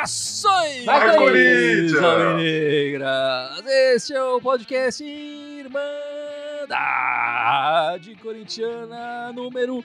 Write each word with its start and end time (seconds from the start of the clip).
Saudações! 0.00 0.84
Vai, 0.84 1.16
Corinthians! 1.16 2.02
Alvinegras! 2.02 3.62
Este 3.66 4.14
é 4.14 4.22
o 4.22 4.40
podcast 4.40 5.04
Irmandade 5.04 5.84
Corintiana 8.22 9.32
número 9.32 9.84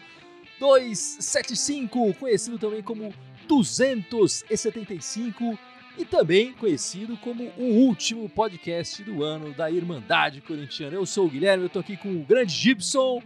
275, 0.60 2.14
conhecido 2.16 2.58
também 2.58 2.82
como 2.82 3.14
275 3.48 5.60
e 5.98 6.05
também 6.05 6.54
conhecido 6.54 7.18
como 7.18 7.52
o 7.57 7.64
último 7.64 8.30
podcast 8.30 9.04
do 9.04 9.23
ano 9.23 9.54
da 9.54 9.71
Irmandade 9.71 10.42
Corintiana. 10.42 10.96
Eu 10.96 11.06
sou 11.06 11.25
o 11.25 11.29
Guilherme, 11.29 11.64
eu 11.64 11.70
tô 11.70 11.79
aqui 11.79 11.97
com 11.97 12.10
o 12.10 12.24
grande 12.24 12.54
Gibson, 12.54 13.21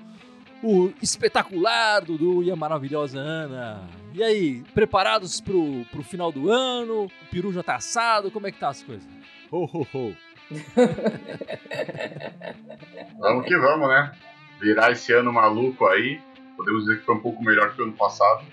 o 0.61 0.91
espetacular 1.01 2.01
Dudu 2.01 2.43
e 2.43 2.51
a 2.51 2.55
maravilhosa 2.55 3.19
Ana. 3.19 3.87
E 4.13 4.23
aí, 4.23 4.63
preparados 4.73 5.39
pro, 5.39 5.85
pro 5.91 6.03
final 6.03 6.31
do 6.31 6.51
ano? 6.51 7.05
O 7.05 7.11
peru 7.31 7.53
já 7.53 7.63
tá 7.63 7.75
assado? 7.75 8.31
Como 8.31 8.47
é 8.47 8.51
que 8.51 8.59
tá 8.59 8.69
as 8.69 8.83
coisas? 8.83 9.07
Ho, 9.51 9.65
ho, 9.65 9.87
ho. 9.93 10.15
Vamos 13.19 13.45
que 13.45 13.55
vamos, 13.57 13.87
né? 13.87 14.11
Virar 14.59 14.91
esse 14.91 15.13
ano 15.13 15.31
maluco 15.31 15.85
aí. 15.87 16.19
Podemos 16.57 16.85
dizer 16.85 16.99
que 16.99 17.05
foi 17.05 17.15
um 17.15 17.19
pouco 17.19 17.43
melhor 17.43 17.73
que 17.73 17.81
o 17.81 17.85
ano 17.85 17.93
passado. 17.93 18.43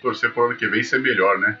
Torcer 0.00 0.32
pro 0.32 0.46
ano 0.46 0.56
que 0.56 0.66
vem 0.68 0.82
ser 0.82 1.00
melhor, 1.00 1.38
né? 1.38 1.58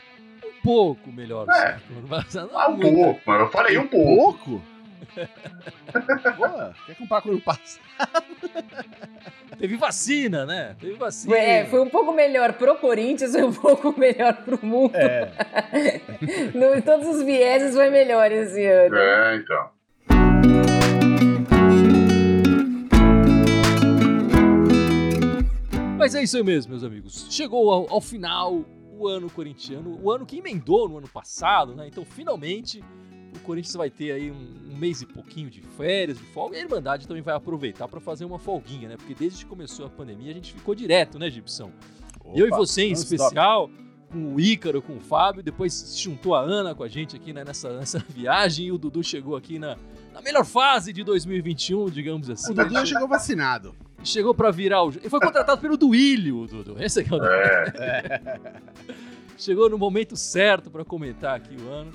Um 0.64 0.66
pouco 0.66 1.12
melhor. 1.12 1.46
É. 1.50 1.76
Mas 2.08 2.32
não 2.34 2.58
Ah, 2.58 2.70
um 2.70 2.76
muito. 2.78 2.94
pouco, 2.94 3.20
mas 3.26 3.40
eu 3.40 3.50
falei 3.50 3.76
um 3.76 3.86
pouco. 3.86 4.50
Pouco? 4.50 4.62
Pô, 6.36 6.48
quer 6.86 6.94
comparar 6.96 7.20
com 7.20 7.28
o 7.28 7.32
ano 7.32 7.40
passado? 7.42 7.82
Teve 9.58 9.76
vacina, 9.76 10.46
né? 10.46 10.74
Teve 10.80 10.94
vacina. 10.94 11.34
Foi, 11.34 11.44
é, 11.44 11.66
foi 11.66 11.80
um 11.80 11.88
pouco 11.90 12.12
melhor 12.14 12.54
pro 12.54 12.74
Corinthians, 12.76 13.32
foi 13.32 13.44
um 13.44 13.52
pouco 13.52 13.94
melhor 14.00 14.32
pro 14.42 14.58
mundo. 14.64 14.96
É. 14.96 15.30
No, 16.54 16.74
em 16.74 16.80
todos 16.80 17.06
os 17.08 17.22
vieses 17.22 17.74
foi 17.76 17.90
melhor 17.90 18.32
esse 18.32 18.64
ano. 18.64 18.96
É, 18.96 19.36
então. 19.36 19.68
Mas 25.98 26.14
é 26.14 26.22
isso 26.22 26.36
aí 26.36 26.42
mesmo, 26.42 26.70
meus 26.72 26.84
amigos. 26.84 27.26
Chegou 27.30 27.70
ao, 27.70 27.92
ao 27.94 28.00
final 28.00 28.64
o 28.96 29.08
ano 29.08 29.28
corintiano, 29.30 29.98
o 30.02 30.10
ano 30.10 30.24
que 30.24 30.38
emendou 30.38 30.88
no 30.88 30.98
ano 30.98 31.08
passado, 31.08 31.74
né? 31.74 31.86
Então, 31.88 32.04
finalmente, 32.04 32.82
o 33.34 33.38
Corinthians 33.40 33.74
vai 33.74 33.90
ter 33.90 34.12
aí 34.12 34.30
um, 34.30 34.72
um 34.72 34.76
mês 34.76 35.02
e 35.02 35.06
pouquinho 35.06 35.50
de 35.50 35.60
férias, 35.60 36.18
de 36.18 36.24
folga. 36.24 36.56
E 36.56 36.60
a 36.60 36.62
Irmandade 36.62 37.06
também 37.06 37.22
vai 37.22 37.34
aproveitar 37.34 37.88
para 37.88 38.00
fazer 38.00 38.24
uma 38.24 38.38
folguinha, 38.38 38.88
né? 38.88 38.96
Porque 38.96 39.14
desde 39.14 39.44
que 39.44 39.50
começou 39.50 39.86
a 39.86 39.90
pandemia, 39.90 40.30
a 40.30 40.34
gente 40.34 40.52
ficou 40.52 40.74
direto, 40.74 41.18
né, 41.18 41.30
Gibson? 41.30 41.70
Eu 42.34 42.46
e 42.46 42.48
Opa, 42.48 42.56
você 42.56 42.84
em 42.84 42.92
especial, 42.92 43.68
com 44.10 44.34
o 44.34 44.40
Ícaro, 44.40 44.80
com 44.80 44.96
o 44.96 45.00
Fábio, 45.00 45.42
depois 45.42 45.74
se 45.74 46.00
juntou 46.00 46.34
a 46.34 46.40
Ana 46.40 46.74
com 46.74 46.84
a 46.84 46.88
gente 46.88 47.16
aqui 47.16 47.32
né, 47.32 47.44
nessa, 47.44 47.76
nessa 47.76 47.98
viagem 48.08 48.66
e 48.66 48.72
o 48.72 48.78
Dudu 48.78 49.02
chegou 49.02 49.36
aqui 49.36 49.58
na, 49.58 49.76
na 50.12 50.22
melhor 50.22 50.44
fase 50.44 50.92
de 50.92 51.02
2021, 51.02 51.90
digamos 51.90 52.30
assim. 52.30 52.52
O 52.52 52.54
Dudu 52.54 52.86
chegou 52.86 53.08
vacinado. 53.08 53.74
Chegou 54.04 54.34
pra 54.34 54.50
virar 54.50 54.82
o. 54.82 54.90
Ele 54.90 55.08
foi 55.08 55.20
contratado 55.20 55.60
pelo 55.60 55.76
Duílio, 55.76 56.46
Dudu. 56.46 56.76
Esse 56.78 57.00
aqui 57.00 57.12
é 57.12 57.16
o 57.16 57.24
É, 57.24 58.40
Chegou 59.36 59.68
no 59.68 59.76
momento 59.76 60.16
certo 60.16 60.70
pra 60.70 60.84
comentar 60.84 61.36
aqui 61.36 61.56
o 61.60 61.68
ano. 61.68 61.90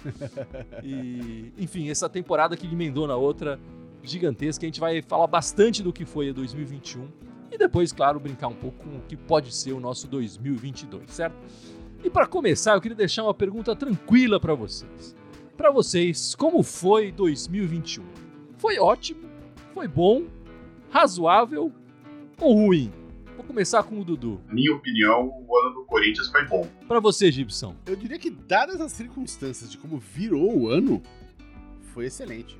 E, 0.84 1.54
enfim, 1.58 1.90
essa 1.90 2.10
temporada 2.10 2.58
que 2.58 2.68
emendou 2.68 3.08
na 3.08 3.16
outra 3.16 3.60
gigantesca. 4.04 4.66
A 4.66 4.68
gente 4.68 4.80
vai 4.80 5.02
falar 5.02 5.28
bastante 5.28 5.82
do 5.82 5.94
que 5.94 6.06
foi 6.06 6.30
a 6.30 6.34
2021 6.34 7.08
e 7.52 7.58
depois, 7.58 7.92
claro, 7.92 8.20
brincar 8.20 8.48
um 8.48 8.56
pouco 8.56 8.78
com 8.84 8.98
o 8.98 9.02
que 9.02 9.16
pode 9.16 9.54
ser 9.54 9.74
o 9.74 9.80
nosso 9.80 10.08
2022, 10.08 11.10
certo? 11.12 11.36
E 12.04 12.10
pra 12.10 12.26
começar, 12.26 12.74
eu 12.74 12.82
queria 12.82 12.96
deixar 12.96 13.24
uma 13.24 13.34
pergunta 13.34 13.76
tranquila 13.76 14.40
pra 14.40 14.54
vocês. 14.54 15.16
Pra 15.58 15.72
vocês, 15.72 16.36
como 16.36 16.64
foi 16.64 17.12
2021? 17.12 18.06
Foi 18.58 18.80
ótimo? 18.80 19.22
Foi 19.74 19.88
bom? 19.88 20.24
Razoável 20.90 21.72
ou 22.40 22.54
ruim? 22.54 22.92
Vou 23.36 23.44
começar 23.46 23.82
com 23.84 24.00
o 24.00 24.04
Dudu. 24.04 24.40
na 24.48 24.54
minha 24.54 24.74
opinião, 24.76 25.28
o 25.48 25.58
ano 25.58 25.76
do 25.76 25.86
Corinthians 25.86 26.28
foi 26.30 26.46
bom. 26.46 26.68
Pra 26.88 27.00
você, 27.00 27.32
Gibson. 27.32 27.76
Eu 27.86 27.96
diria 27.96 28.20
que, 28.20 28.30
dadas 28.30 28.80
as 28.82 28.92
circunstâncias 28.92 29.72
de 29.72 29.78
como 29.78 29.98
virou 29.98 30.58
o 30.58 30.68
ano, 30.70 31.02
foi 31.94 32.06
excelente. 32.06 32.58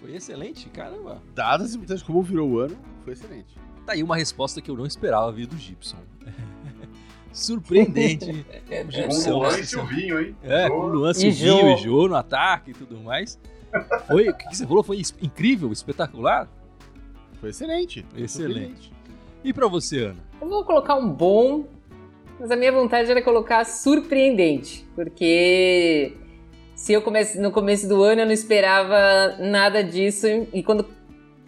Foi 0.00 0.14
excelente, 0.14 0.68
caramba. 0.68 1.20
Dadas 1.34 1.66
as 1.66 1.70
circunstâncias 1.72 2.00
de 2.00 2.06
como 2.06 2.22
virou 2.22 2.48
o 2.50 2.58
ano, 2.60 2.76
foi 3.04 3.12
excelente. 3.14 3.56
Tá 3.84 3.92
aí 3.92 4.02
uma 4.02 4.16
resposta 4.16 4.60
que 4.62 4.70
eu 4.70 4.76
não 4.76 4.86
esperava 4.86 5.30
vir 5.32 5.46
do 5.46 5.56
Gibson. 5.58 5.98
Surpreendente. 7.32 8.30
o 8.30 8.84
Com 8.84 8.90
Gibson. 8.90 9.30
o 9.30 9.34
Luan 9.38 9.46
nossa 9.48 9.60
e. 9.60 9.66
Silvinho, 9.66 10.20
hein? 10.20 10.36
É, 10.42 10.68
com 10.68 10.76
o 10.76 10.86
Luan 10.86 11.10
E 11.10 11.14
Silvinho 11.14 11.68
e 11.70 11.76
Jô. 11.76 11.82
Jô 12.02 12.08
no 12.08 12.14
ataque 12.14 12.70
e 12.70 12.74
tudo 12.74 12.98
mais. 13.00 13.38
Foi, 14.06 14.28
o 14.28 14.34
que 14.36 14.48
que 14.48 14.56
você 14.56 14.66
falou? 14.66 14.84
Foi 14.84 14.98
es- 15.00 15.14
incrível, 15.20 15.72
espetacular? 15.72 16.48
Foi 17.44 17.50
excelente. 17.50 18.06
Excelente. 18.16 18.90
E 19.44 19.52
pra 19.52 19.68
você, 19.68 20.04
Ana? 20.06 20.16
Eu 20.40 20.48
vou 20.48 20.64
colocar 20.64 20.94
um 20.94 21.06
bom, 21.06 21.66
mas 22.40 22.50
a 22.50 22.56
minha 22.56 22.72
vontade 22.72 23.10
era 23.10 23.20
colocar 23.20 23.66
surpreendente, 23.66 24.86
porque 24.94 26.14
se 26.74 26.94
eu 26.94 27.02
comece, 27.02 27.38
no 27.38 27.50
começo 27.50 27.86
do 27.86 28.02
ano 28.02 28.22
eu 28.22 28.26
não 28.26 28.32
esperava 28.32 29.36
nada 29.38 29.84
disso 29.84 30.26
e 30.54 30.62
quando, 30.62 30.86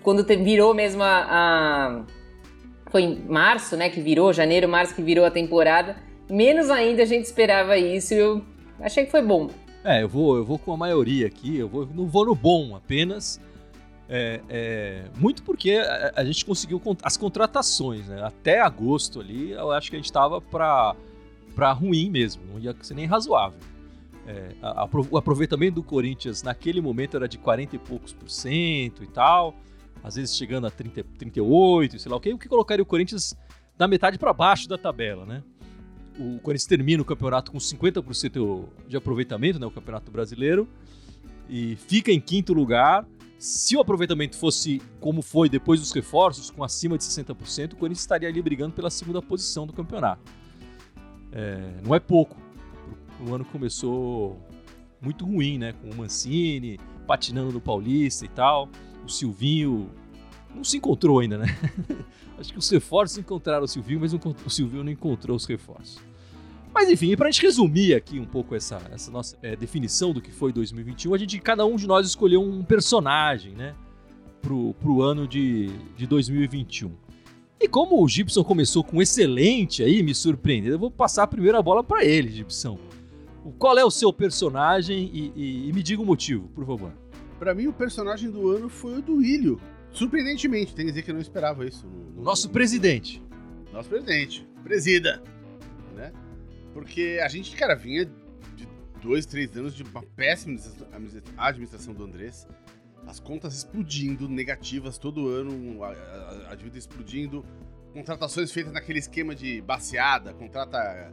quando 0.02 0.22
te- 0.22 0.36
virou 0.36 0.74
mesmo 0.74 1.02
a, 1.02 1.24
a- 1.30 2.04
foi 2.90 3.02
em 3.04 3.18
março, 3.26 3.74
né, 3.74 3.88
que 3.88 4.00
virou, 4.02 4.34
janeiro, 4.34 4.68
março 4.68 4.94
que 4.94 5.00
virou 5.02 5.24
a 5.24 5.30
temporada, 5.30 5.96
menos 6.28 6.68
ainda 6.68 7.04
a 7.04 7.06
gente 7.06 7.24
esperava 7.24 7.78
isso 7.78 8.12
e 8.12 8.18
eu 8.18 8.42
achei 8.80 9.06
que 9.06 9.10
foi 9.10 9.22
bom. 9.22 9.48
É, 9.82 10.02
eu 10.02 10.08
vou, 10.10 10.36
eu 10.36 10.44
vou 10.44 10.58
com 10.58 10.74
a 10.74 10.76
maioria 10.76 11.26
aqui, 11.26 11.56
eu 11.56 11.68
vou, 11.68 11.88
não 11.94 12.06
vou 12.06 12.26
no 12.26 12.34
bom 12.34 12.76
apenas. 12.76 13.40
É, 14.09 14.41
é, 14.49 15.05
muito 15.17 15.43
porque 15.43 15.72
a, 15.72 16.12
a 16.17 16.25
gente 16.25 16.44
conseguiu 16.44 16.78
con- 16.78 16.97
as 17.03 17.17
contratações, 17.17 18.06
né? 18.06 18.22
Até 18.22 18.61
agosto 18.61 19.21
ali, 19.21 19.50
eu 19.50 19.72
acho 19.72 19.91
que 19.91 19.97
a 19.97 19.99
gente 19.99 20.12
tava 20.12 20.41
pra, 20.41 20.94
pra 21.56 21.72
ruim 21.72 22.09
mesmo, 22.09 22.43
não 22.53 22.59
ia 22.61 22.75
ser 22.83 22.94
nem 22.94 23.06
razoável. 23.06 23.59
É, 24.27 24.50
a- 24.62 24.83
a- 24.83 24.89
o 25.11 25.17
aproveitamento 25.17 25.77
do 25.77 25.83
Corinthians 25.83 26.43
naquele 26.43 26.81
momento 26.81 27.17
era 27.17 27.28
de 27.28 27.37
40 27.39 27.75
e 27.75 27.78
poucos 27.81 28.12
por 28.12 28.28
cento 28.31 29.03
e 29.03 29.06
tal, 29.09 29.56
às 30.05 30.15
vezes 30.15 30.37
chegando 30.37 30.69
a 30.69 30.71
30, 30.71 31.03
38, 31.19 31.99
sei 31.99 32.11
lá 32.11 32.17
o 32.17 32.21
que, 32.21 32.33
o 32.33 32.38
que 32.38 32.49
colocaria 32.49 32.83
o 32.84 32.87
Corinthians 32.87 33.34
da 33.77 33.88
metade 33.88 34.19
para 34.19 34.33
baixo 34.33 34.69
da 34.69 34.78
tabela, 34.78 35.27
né? 35.27 35.43
O 36.19 36.38
Corinthians 36.38 36.65
termina 36.67 37.03
o 37.03 37.05
campeonato 37.05 37.50
com 37.50 37.59
50% 37.59 38.65
de 38.88 38.97
aproveitamento, 38.97 39.59
né, 39.59 39.67
o 39.67 39.71
Campeonato 39.71 40.11
Brasileiro, 40.12 40.67
e 41.49 41.77
fica 41.77 42.11
em 42.12 42.21
quinto 42.21 42.55
lugar. 42.55 43.05
Se 43.38 43.76
o 43.76 43.80
aproveitamento 43.80 44.36
fosse 44.36 44.80
como 45.00 45.20
foi 45.20 45.48
depois 45.48 45.80
dos 45.80 45.92
reforços, 45.92 46.50
com 46.50 46.64
acima 46.64 46.97
de 46.97 47.04
60%, 47.04 47.74
o 47.74 47.76
Corinthians 47.76 48.00
estaria 48.00 48.28
ali 48.28 48.41
brigando 48.41 48.74
pela 48.74 48.91
segunda 48.91 49.20
posição 49.20 49.66
do 49.66 49.72
campeonato. 49.72 50.22
É, 51.32 51.80
não 51.84 51.94
é 51.94 52.00
pouco. 52.00 52.36
O 53.20 53.34
ano 53.34 53.44
começou 53.44 54.41
muito 55.00 55.25
ruim, 55.25 55.58
né? 55.58 55.75
Com 55.75 55.91
o 55.91 55.96
Mancini 55.96 56.80
patinando 57.06 57.52
no 57.52 57.60
Paulista 57.60 58.25
e 58.25 58.28
tal. 58.28 58.69
O 59.04 59.08
Silvinho 59.08 59.91
não 60.54 60.64
se 60.64 60.78
encontrou 60.78 61.20
ainda, 61.20 61.36
né? 61.38 61.46
Acho 62.38 62.52
que 62.52 62.58
os 62.58 62.69
reforços 62.69 63.19
encontraram 63.19 63.64
o 63.64 63.69
Silvinho, 63.69 64.00
mas 64.00 64.12
o 64.12 64.50
Silvinho 64.50 64.84
não 64.84 64.92
encontrou 64.92 65.36
os 65.36 65.44
reforços. 65.44 65.98
Mas 66.78 66.91
enfim, 66.91 67.10
e 67.10 67.16
pra 67.16 67.31
gente 67.31 67.41
resumir 67.41 67.94
aqui 67.94 68.20
um 68.20 68.26
pouco 68.26 68.54
essa, 68.54 68.78
essa 68.92 69.10
nossa 69.10 69.34
é, 69.42 69.56
definição 69.56 70.12
do 70.12 70.20
que 70.20 70.31
foi 70.31 70.53
2021, 70.53 71.14
a 71.14 71.16
gente, 71.19 71.38
cada 71.41 71.64
um 71.64 71.75
de 71.76 71.87
nós 71.87 72.06
escolheu 72.06 72.43
um 72.43 72.62
personagem, 72.62 73.52
né? 73.52 73.75
Pro, 74.43 74.75
pro 74.75 75.00
ano 75.00 75.26
de, 75.26 75.70
de 75.96 76.06
2021. 76.06 76.93
E 77.58 77.67
como 77.67 78.02
o 78.05 78.06
Gibson 78.06 78.44
começou 78.44 78.84
com 78.84 79.00
excelente 79.00 79.82
aí, 79.82 80.02
me 80.02 80.14
surpreendendo, 80.14 80.75
eu 80.75 80.78
vou 80.78 80.90
passar 80.90 81.23
a 81.23 81.26
primeira 81.26 81.62
bola 81.62 81.82
pra 81.82 82.05
ele, 82.05 82.28
Gibson. 82.31 82.78
O- 83.43 83.52
Qual 83.52 83.78
é 83.78 83.84
o 83.84 83.90
seu 83.90 84.12
personagem 84.12 85.11
e, 85.14 85.32
e- 85.34 85.69
e 85.70 85.73
me 85.73 85.82
diga 85.82 86.02
o 86.02 86.05
motivo, 86.05 86.46
por 86.49 86.67
favor. 86.67 86.93
Pra 87.38 87.55
mim, 87.55 87.69
o 87.69 87.73
personagem 87.73 88.31
do 88.31 88.50
ano 88.50 88.69
foi 88.69 88.99
o 88.99 89.02
do 89.02 89.23
Ilho. 89.25 89.58
Surpreendentemente, 89.93 90.75
tem 90.75 90.84
que 90.84 90.93
dizer 90.93 91.02
que 91.02 91.11
eu 91.11 91.14
não 91.14 91.23
esperava 91.23 91.67
isso. 91.67 91.87
no- 91.87 92.20
O 92.20 92.23
nosso 92.23 92.50
presidente. 92.50 93.23
nosso 93.73 93.88
presidente, 93.88 94.46
presida? 94.62 95.23
Porque 96.76 97.19
a 97.25 97.28
gente, 97.28 97.56
cara, 97.56 97.75
vinha 97.75 98.05
de 98.05 98.69
dois, 99.00 99.25
três 99.25 99.56
anos 99.56 99.75
de 99.75 99.82
uma 99.82 100.02
péssima 100.02 100.58
administra- 100.93 101.23
administração 101.38 101.94
do 101.94 102.05
Andrés, 102.05 102.46
as 103.06 103.19
contas 103.19 103.55
explodindo, 103.56 104.28
negativas 104.28 104.99
todo 104.99 105.26
ano, 105.28 105.82
a, 105.82 105.88
a- 105.93 106.52
a 106.52 106.55
dívida 106.55 106.76
explodindo, 106.76 107.43
contratações 107.94 108.52
feitas 108.52 108.75
naquele 108.75 108.99
esquema 108.99 109.34
de 109.34 109.62
baseada, 109.62 110.34
contrata 110.34 111.11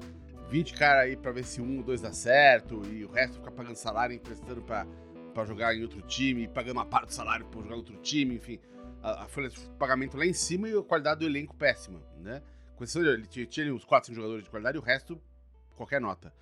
20 0.49 0.73
caras 0.73 1.05
aí 1.05 1.15
pra 1.15 1.31
ver 1.31 1.45
se 1.45 1.61
um 1.61 1.77
ou 1.77 1.83
dois 1.83 2.01
dá 2.01 2.11
certo 2.11 2.81
e 2.91 3.05
o 3.05 3.11
resto 3.11 3.35
fica 3.37 3.49
pagando 3.49 3.75
salário 3.77 4.13
emprestando 4.15 4.61
pra 4.61 4.85
pra 5.33 5.45
jogar 5.45 5.73
em 5.75 5.81
outro 5.81 5.99
time, 6.03 6.45
pagando 6.47 6.73
uma 6.77 6.85
parte 6.85 7.07
do 7.07 7.13
salário 7.13 7.43
pra 7.47 7.59
jogar 7.61 7.73
em 7.73 7.77
outro 7.77 7.95
time, 8.01 8.35
enfim. 8.35 8.59
A, 9.01 9.23
a 9.23 9.27
folha 9.27 9.49
de 9.49 9.59
pagamento 9.79 10.15
lá 10.17 10.25
em 10.27 10.33
cima 10.33 10.67
e 10.69 10.77
a 10.77 10.83
qualidade 10.83 11.21
do 11.21 11.25
elenco 11.25 11.55
péssima, 11.55 11.99
né? 12.19 12.41
Com 12.75 12.83
exceção 12.83 13.01
ele 13.03 13.25
tinha, 13.25 13.45
tinha 13.47 13.73
uns 13.73 13.83
4, 13.85 14.07
5 14.07 14.15
jogadores 14.15 14.43
de 14.43 14.49
qualidade 14.51 14.77
e 14.77 14.79
o 14.79 14.83
resto, 14.83 15.19
qualquer 15.75 16.01
nota, 16.01 16.33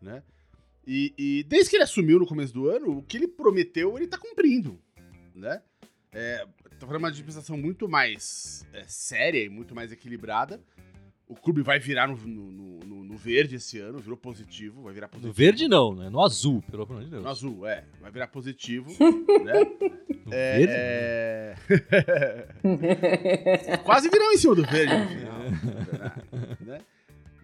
né? 0.00 0.22
E, 0.86 1.12
e, 1.16 1.44
desde 1.44 1.70
que 1.70 1.76
ele 1.76 1.84
assumiu 1.84 2.18
no 2.18 2.26
começo 2.26 2.52
do 2.52 2.68
ano, 2.68 2.98
o 2.98 3.02
que 3.02 3.16
ele 3.16 3.28
prometeu, 3.28 3.96
ele 3.96 4.06
tá 4.06 4.18
cumprindo, 4.18 4.80
né? 5.34 5.62
É, 6.12 6.44
tá 6.78 6.86
fazendo 6.86 6.98
uma 6.98 7.08
administração 7.08 7.56
muito 7.56 7.88
mais 7.88 8.66
é, 8.72 8.82
séria 8.86 9.44
e 9.44 9.48
muito 9.48 9.74
mais 9.74 9.92
equilibrada. 9.92 10.60
O 11.28 11.36
clube 11.36 11.62
vai 11.62 11.78
virar 11.78 12.08
no, 12.08 12.16
no, 12.16 12.80
no, 12.80 13.04
no, 13.04 13.16
verde 13.16 13.54
esse 13.54 13.78
ano, 13.78 13.98
virou 13.98 14.16
positivo, 14.16 14.82
vai 14.82 14.92
virar 14.92 15.06
positivo. 15.06 15.28
No 15.28 15.32
verde 15.32 15.68
não, 15.68 15.94
né? 15.94 16.10
No 16.10 16.24
azul, 16.24 16.60
pelo 16.68 16.82
amor 16.82 17.04
de 17.04 17.10
Deus. 17.10 17.22
No 17.22 17.28
azul, 17.28 17.64
é. 17.64 17.84
Vai 18.00 18.10
virar 18.10 18.26
positivo, 18.26 18.90
né? 19.44 19.64
No 20.26 20.34
é, 20.34 20.58
verde? 20.58 20.72
É... 20.74 21.54
Quase 23.84 24.10
virou 24.10 24.32
em 24.32 24.38
cima 24.38 24.56
do 24.56 24.66
verde 24.66 24.92
no 24.92 25.08
final. 25.08 25.40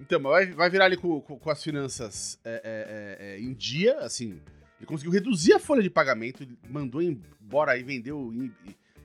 Então, 0.07 0.23
vai, 0.23 0.47
vai 0.47 0.71
virar 0.71 0.85
ali 0.85 0.97
com, 0.97 1.21
com, 1.21 1.37
com 1.37 1.51
as 1.51 1.61
finanças 1.61 2.39
é, 2.45 2.63
é, 2.63 3.27
é, 3.29 3.35
é 3.35 3.41
em 3.41 3.53
dia, 3.53 3.99
assim. 3.99 4.41
Ele 4.79 4.87
conseguiu 4.87 5.11
reduzir 5.11 5.53
a 5.53 5.59
folha 5.59 5.83
de 5.83 5.91
pagamento, 5.91 6.47
mandou 6.71 7.03
embora 7.03 7.77
e 7.77 7.83
vendeu 7.83 8.33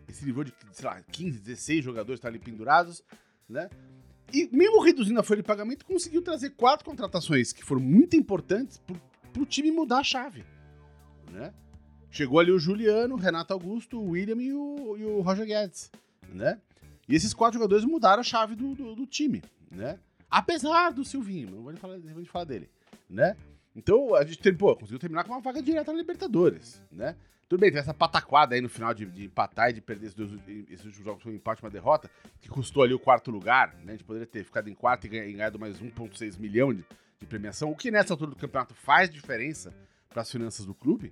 esse 0.08 0.24
nível 0.24 0.44
de, 0.44 0.54
sei 0.72 0.86
lá, 0.86 1.02
15, 1.02 1.40
16 1.40 1.84
jogadores 1.84 2.18
estão 2.18 2.30
ali 2.30 2.38
pendurados, 2.38 3.04
né? 3.50 3.68
E 4.32 4.48
mesmo 4.56 4.80
reduzindo 4.80 5.20
a 5.20 5.24
folha 5.24 5.42
de 5.42 5.48
pagamento, 5.48 5.86
conseguiu 5.86 6.22
trazer 6.22 6.52
quatro 6.52 6.86
contratações 6.86 7.52
que 7.52 7.64
foram 7.64 7.82
muito 7.82 8.16
importantes 8.16 8.80
para 9.34 9.42
o 9.42 9.46
time 9.46 9.72
mudar 9.72 10.00
a 10.00 10.04
chave, 10.04 10.46
né? 11.32 11.52
Chegou 12.12 12.40
ali 12.40 12.52
o 12.52 12.60
Juliano, 12.60 13.16
o 13.16 13.18
Renato 13.18 13.54
Augusto, 13.54 13.98
o 13.98 14.10
William 14.10 14.40
e 14.40 14.54
o, 14.54 14.98
e 14.98 15.04
o 15.04 15.22
Roger 15.22 15.48
Guedes, 15.48 15.90
né? 16.30 16.62
E 17.10 17.16
esses 17.16 17.34
quatro 17.34 17.58
jogadores 17.58 17.86
mudaram 17.86 18.20
a 18.20 18.24
chave 18.24 18.56
do, 18.56 18.76
do, 18.76 18.96
do 18.96 19.08
time, 19.08 19.42
né? 19.72 19.98
Apesar 20.32 20.94
do 20.94 21.04
Silvinho, 21.04 21.52
não 21.52 21.62
vou 21.62 21.76
falar, 21.76 22.00
vou 22.00 22.26
falar 22.26 22.46
dele, 22.46 22.70
né? 23.10 23.36
Então 23.76 24.16
a 24.16 24.24
gente 24.24 24.40
tem, 24.40 24.56
pô, 24.56 24.74
conseguiu 24.76 24.98
terminar 24.98 25.26
com 25.26 25.34
uma 25.34 25.42
vaga 25.42 25.62
direta 25.62 25.92
na 25.92 25.98
Libertadores, 25.98 26.82
né? 26.90 27.18
Tudo 27.50 27.60
bem, 27.60 27.70
tem 27.70 27.82
essa 27.82 27.94
pataquada 27.94 28.56
aí 28.56 28.62
no 28.62 28.70
final 28.70 28.94
de, 28.94 29.06
de 29.06 29.26
empatar 29.26 29.72
e 29.72 29.74
de 29.74 29.82
perder 29.82 30.06
esses, 30.06 30.16
dois, 30.16 30.32
esses 30.70 30.86
últimos 30.86 31.06
jogos 31.06 31.22
foi 31.22 31.34
um 31.34 31.36
empate 31.36 31.62
e 31.62 31.66
uma 31.66 31.70
derrota, 31.70 32.10
que 32.40 32.48
custou 32.48 32.82
ali 32.82 32.94
o 32.94 33.00
quarto 33.00 33.30
lugar, 33.30 33.76
né? 33.84 33.90
A 33.90 33.92
gente 33.92 34.06
poderia 34.06 34.26
ter 34.26 34.46
ficado 34.46 34.70
em 34.70 34.74
quarto 34.74 35.06
e 35.06 35.10
ganhado 35.10 35.60
mais 35.60 35.82
1,6 35.82 36.40
milhão 36.40 36.74
de, 36.74 36.86
de 37.20 37.26
premiação, 37.26 37.70
o 37.70 37.76
que 37.76 37.92
nessa 37.92 38.14
altura 38.14 38.30
do 38.32 38.38
campeonato 38.38 38.74
faz 38.74 39.10
diferença 39.10 39.74
para 40.08 40.22
as 40.22 40.32
finanças 40.32 40.66
do 40.66 40.74
clube, 40.74 41.12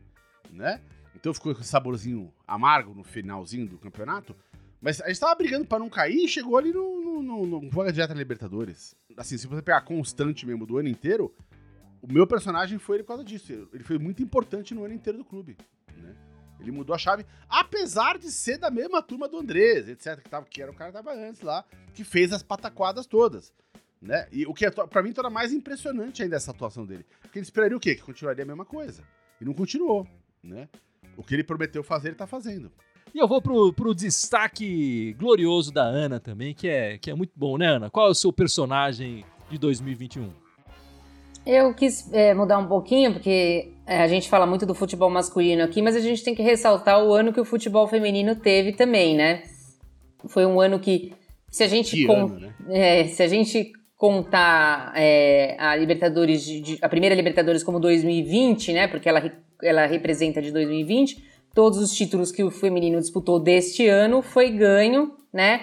né? 0.50 0.80
Então 1.13 1.33
ficou 1.33 1.54
com 1.54 1.60
esse 1.60 1.69
saborzinho 1.69 2.31
amargo 2.48 2.94
no 2.94 3.04
finalzinho 3.04 3.68
do 3.68 3.77
campeonato. 3.77 4.33
Mas 4.81 5.02
a 5.02 5.08
gente 5.08 5.20
tava 5.20 5.36
brigando 5.36 5.66
para 5.66 5.80
não 5.80 5.90
cair 5.90 6.24
e 6.24 6.28
chegou 6.28 6.58
ali 6.58 6.72
no, 6.72 7.02
no, 7.02 7.22
no, 7.22 7.62
no 7.62 7.70
Vaga 7.70 7.92
Direta 7.92 8.14
Libertadores. 8.14 8.96
Assim, 9.18 9.38
se 9.38 9.46
você 9.46 9.62
pegar 9.62 9.81
constante 9.81 10.46
mesmo 10.46 10.66
do 10.66 10.78
ano 10.78 10.88
inteiro, 10.88 11.34
o 12.02 12.12
meu 12.12 12.26
personagem 12.26 12.80
foi 12.80 12.98
ele 12.98 13.04
por 13.04 13.10
causa 13.10 13.24
disso. 13.24 13.68
Ele 13.74 13.84
foi 13.84 13.98
muito 13.98 14.24
importante 14.24 14.74
no 14.74 14.86
ano 14.86 14.94
inteiro 14.94 15.18
do 15.18 15.26
clube. 15.26 15.58
Né? 15.98 16.16
Ele 16.62 16.72
mudou 16.72 16.96
a 16.96 16.98
chave, 16.98 17.26
apesar 17.50 18.18
de 18.18 18.31
ser 18.31 18.58
da 18.58 18.72
mesma 18.72 19.02
turma 19.02 19.28
do 19.28 19.38
Andrés, 19.38 19.90
etc. 19.90 20.22
Que, 20.22 20.30
tava, 20.30 20.46
que 20.46 20.62
era 20.62 20.72
o 20.72 20.76
cara 20.76 20.92
que 20.92 20.98
tava 20.98 21.14
antes 21.14 21.42
lá, 21.42 21.66
que 21.94 22.06
fez 22.06 22.31
as 22.31 22.42
pataquadas 22.42 23.06
todas. 23.06 23.54
Né? 24.02 24.28
E 24.31 24.46
o 24.46 24.54
que 24.54 24.66
é, 24.66 24.72
para 24.72 25.04
mim 25.04 25.12
torna 25.12 25.30
mais 25.30 25.52
impressionante 25.52 26.24
ainda 26.24 26.38
essa 26.38 26.52
atuação 26.52 26.86
dele. 26.86 27.06
Porque 27.22 27.40
ele 27.40 27.44
esperaria 27.44 27.76
o 27.76 27.80
quê? 27.81 27.96
Que 27.96 28.02
continuaria 28.02 28.44
a 28.44 28.48
mesma 28.48 28.66
coisa. 28.66 29.04
E 29.42 29.46
não 29.46 29.54
continuou. 29.54 30.08
Né? 30.42 30.70
O 31.18 31.24
que 31.24 31.34
ele 31.34 31.44
prometeu 31.44 31.84
fazer, 31.84 32.10
ele 32.10 32.16
tá 32.16 32.26
fazendo. 32.26 32.72
E 33.13 33.19
eu 33.19 33.27
vou 33.27 33.41
pro, 33.41 33.73
pro 33.73 33.95
destaque 33.95 35.13
glorioso 35.19 35.71
da 35.71 35.83
Ana 35.83 36.19
também, 36.19 36.53
que 36.53 36.67
é, 36.67 36.97
que 36.97 37.09
é 37.09 37.15
muito 37.15 37.33
bom, 37.35 37.57
né, 37.57 37.67
Ana? 37.67 37.89
Qual 37.89 38.07
é 38.07 38.11
o 38.11 38.15
seu 38.15 38.31
personagem 38.31 39.25
de 39.50 39.57
2021? 39.57 40.29
Eu 41.45 41.73
quis 41.73 42.11
é, 42.13 42.33
mudar 42.33 42.59
um 42.59 42.67
pouquinho, 42.67 43.13
porque 43.13 43.71
é, 43.88 44.01
a 44.01 44.07
gente 44.07 44.29
fala 44.29 44.45
muito 44.45 44.65
do 44.65 44.75
futebol 44.75 45.09
masculino 45.09 45.63
aqui, 45.63 45.81
mas 45.81 45.95
a 45.95 46.00
gente 46.00 46.23
tem 46.23 46.35
que 46.35 46.44
ressaltar 46.44 47.03
o 47.03 47.13
ano 47.13 47.33
que 47.33 47.39
o 47.39 47.45
futebol 47.45 47.88
feminino 47.88 48.35
teve 48.35 48.73
também, 48.73 49.15
né? 49.15 49.44
Foi 50.27 50.45
um 50.45 50.61
ano 50.61 50.79
que, 50.79 51.13
se 51.50 51.63
a 51.63 51.67
gente, 51.67 52.06
con 52.06 52.25
ano, 52.25 52.39
né? 52.39 52.53
é, 52.69 53.07
se 53.07 53.23
a 53.23 53.27
gente 53.27 53.71
contar 53.97 54.94
é, 54.95 55.56
a 55.57 55.75
Libertadores, 55.75 56.44
de, 56.44 56.77
a 56.81 56.88
primeira 56.88 57.15
Libertadores 57.15 57.63
como 57.63 57.79
2020, 57.79 58.73
né? 58.73 58.88
Porque 58.88 59.09
ela, 59.09 59.31
ela 59.63 59.85
representa 59.85 60.41
de 60.41 60.51
2020, 60.51 61.23
todos 61.59 61.77
os 61.79 61.91
títulos 61.91 62.31
que 62.31 62.41
o 62.41 62.50
feminino 62.50 63.01
disputou 63.01 63.38
deste 63.38 63.85
ano 63.85 64.21
foi 64.21 64.50
ganho, 64.50 65.11
né? 65.33 65.59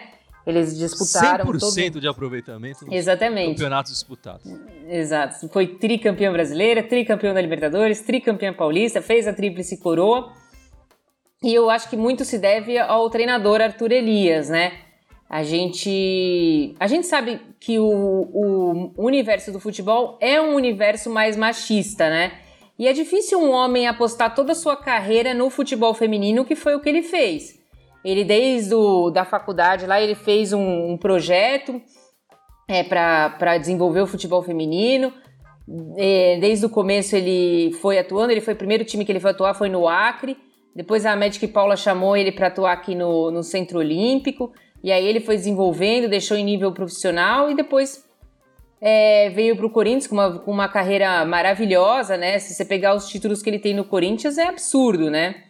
Eles 0.47 0.77
disputaram 0.77 1.47
100% 1.47 1.93
todo... 1.93 2.01
de 2.03 2.07
aproveitamento 2.07 2.85
nos 2.85 2.95
Exatamente. 2.95 3.53
campeonatos 3.53 3.93
disputados. 3.93 4.45
Exato. 4.87 5.49
Foi 5.49 5.67
tricampeã 5.67 6.31
brasileira, 6.31 6.83
tricampeã 6.83 7.33
da 7.33 7.41
Libertadores, 7.41 8.03
tricampeã 8.03 8.53
paulista, 8.53 9.01
fez 9.01 9.27
a 9.27 9.33
tríplice 9.33 9.79
coroa. 9.79 10.31
E 11.43 11.55
eu 11.55 11.71
acho 11.71 11.89
que 11.89 11.97
muito 11.97 12.27
se 12.27 12.39
deve 12.39 12.79
ao 12.79 13.09
treinador 13.09 13.63
Arthur 13.63 13.93
Elias, 13.93 14.51
né? 14.51 14.75
A 15.31 15.43
gente, 15.43 16.75
a 16.79 16.87
gente 16.87 17.07
sabe 17.07 17.41
que 17.59 17.79
o, 17.79 18.93
o 18.95 19.03
universo 19.03 19.51
do 19.51 19.59
futebol 19.59 20.19
é 20.21 20.39
um 20.43 20.57
universo 20.57 21.09
mais 21.09 21.39
machista, 21.39 22.11
né? 22.11 22.33
E 22.79 22.87
é 22.87 22.93
difícil 22.93 23.41
um 23.41 23.51
homem 23.51 23.87
apostar 23.87 24.35
toda 24.35 24.53
a 24.53 24.55
sua 24.55 24.77
carreira 24.77 25.33
no 25.33 25.49
futebol 25.49 25.95
feminino, 25.95 26.45
que 26.45 26.55
foi 26.55 26.75
o 26.75 26.81
que 26.81 26.89
ele 26.89 27.03
fez. 27.03 27.59
Ele, 28.05 28.23
desde 28.23 28.75
o, 28.75 29.11
da 29.11 29.25
faculdade 29.25 29.87
lá, 29.87 30.01
ele 30.01 30.15
fez 30.15 30.53
um, 30.53 30.93
um 30.93 30.97
projeto 30.97 31.81
é, 32.69 32.83
para 32.83 33.59
desenvolver 33.59 34.01
o 34.01 34.07
futebol 34.07 34.43
feminino. 34.43 35.13
É, 35.97 36.39
desde 36.39 36.67
o 36.67 36.71
começo 36.71 37.17
ele 37.17 37.73
foi 37.81 37.99
atuando, 37.99 38.31
ele 38.31 38.41
foi 38.41 38.55
o 38.55 38.57
primeiro 38.57 38.85
time 38.85 39.05
que 39.05 39.11
ele 39.11 39.19
foi 39.19 39.33
atuar 39.33 39.55
foi 39.55 39.69
no 39.69 39.89
Acre. 39.89 40.37
Depois 40.75 41.07
a 41.07 41.17
Magic 41.17 41.49
Paula 41.49 41.77
chamou 41.77 42.17
ele 42.17 42.31
para 42.31 42.49
atuar 42.49 42.73
aqui 42.73 42.95
no, 42.95 43.31
no 43.31 43.43
Centro 43.43 43.79
Olímpico. 43.79 44.53
E 44.85 44.93
aí 44.93 45.05
ele 45.05 45.21
foi 45.21 45.37
desenvolvendo, 45.37 46.09
deixou 46.09 46.37
em 46.37 46.45
nível 46.45 46.71
profissional 46.71 47.51
e 47.51 47.57
depois 47.57 48.06
é, 48.81 49.31
veio 49.31 49.57
para 49.57 49.67
o 49.67 49.71
Corinthians 49.71 50.07
com 50.07 50.15
uma, 50.15 50.39
com 50.39 50.51
uma 50.51 50.69
carreira 50.69 51.25
maravilhosa, 51.25 52.17
né? 52.17 52.39
Se 52.39 52.55
você 52.55 52.65
pegar 52.65 52.95
os 52.95 53.09
títulos 53.09 53.43
que 53.43 53.51
ele 53.51 53.59
tem 53.59 53.75
no 53.75 53.85
Corinthians, 53.85 54.39
é 54.39 54.47
absurdo, 54.47 55.11
né? 55.11 55.45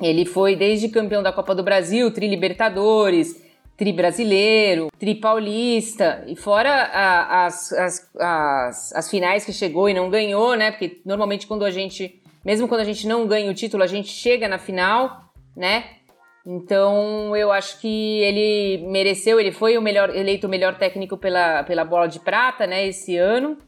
Ele 0.00 0.24
foi 0.24 0.56
desde 0.56 0.88
campeão 0.88 1.22
da 1.22 1.32
Copa 1.32 1.54
do 1.54 1.62
Brasil, 1.62 2.10
Tri 2.12 2.28
Libertadores, 2.28 3.42
Tri 3.76 3.92
Brasileiro, 3.92 4.88
Tri 4.98 5.14
Paulista, 5.14 6.24
e 6.26 6.36
fora 6.36 6.70
a, 6.70 7.46
as, 7.46 7.72
as, 7.72 8.10
as, 8.18 8.92
as 8.92 9.10
finais 9.10 9.44
que 9.44 9.52
chegou 9.52 9.88
e 9.88 9.94
não 9.94 10.08
ganhou, 10.08 10.54
né? 10.54 10.70
Porque 10.70 11.00
normalmente 11.04 11.46
quando 11.46 11.64
a 11.64 11.70
gente, 11.70 12.20
mesmo 12.44 12.66
quando 12.66 12.80
a 12.80 12.84
gente 12.84 13.06
não 13.06 13.26
ganha 13.26 13.50
o 13.50 13.54
título, 13.54 13.82
a 13.82 13.86
gente 13.86 14.08
chega 14.08 14.48
na 14.48 14.58
final, 14.58 15.32
né? 15.56 15.97
Então 16.46 17.36
eu 17.36 17.52
acho 17.52 17.80
que 17.80 18.22
ele 18.22 18.86
mereceu, 18.86 19.38
ele 19.38 19.52
foi 19.52 19.76
o 19.76 19.82
melhor, 19.82 20.14
eleito 20.14 20.46
o 20.46 20.50
melhor 20.50 20.78
técnico 20.78 21.16
pela, 21.16 21.62
pela 21.64 21.84
bola 21.84 22.08
de 22.08 22.20
prata, 22.20 22.66
né, 22.66 22.86
esse 22.86 23.16
ano. 23.16 23.58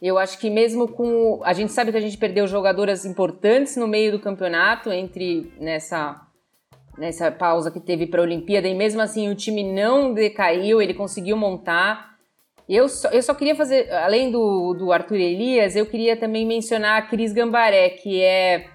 Eu 0.00 0.18
acho 0.18 0.38
que 0.38 0.50
mesmo 0.50 0.88
com. 0.88 1.40
A 1.42 1.52
gente 1.52 1.72
sabe 1.72 1.90
que 1.90 1.96
a 1.96 2.00
gente 2.00 2.18
perdeu 2.18 2.46
jogadoras 2.46 3.04
importantes 3.04 3.76
no 3.76 3.88
meio 3.88 4.12
do 4.12 4.18
campeonato, 4.18 4.92
entre 4.92 5.50
nessa, 5.58 6.20
nessa 6.98 7.30
pausa 7.30 7.70
que 7.70 7.80
teve 7.80 8.06
para 8.06 8.20
a 8.20 8.24
Olimpíada, 8.24 8.68
e 8.68 8.74
mesmo 8.74 9.00
assim 9.00 9.30
o 9.30 9.34
time 9.34 9.62
não 9.62 10.12
decaiu, 10.12 10.82
ele 10.82 10.92
conseguiu 10.92 11.36
montar. 11.36 12.14
Eu 12.68 12.88
só, 12.88 13.08
eu 13.10 13.22
só 13.22 13.32
queria 13.32 13.54
fazer, 13.54 13.90
além 13.92 14.30
do, 14.30 14.74
do 14.74 14.92
Arthur 14.92 15.16
Elias, 15.16 15.76
eu 15.76 15.86
queria 15.86 16.16
também 16.16 16.44
mencionar 16.44 16.98
a 16.98 17.02
Cris 17.02 17.32
Gambaré, 17.32 17.90
que 17.90 18.20
é 18.20 18.66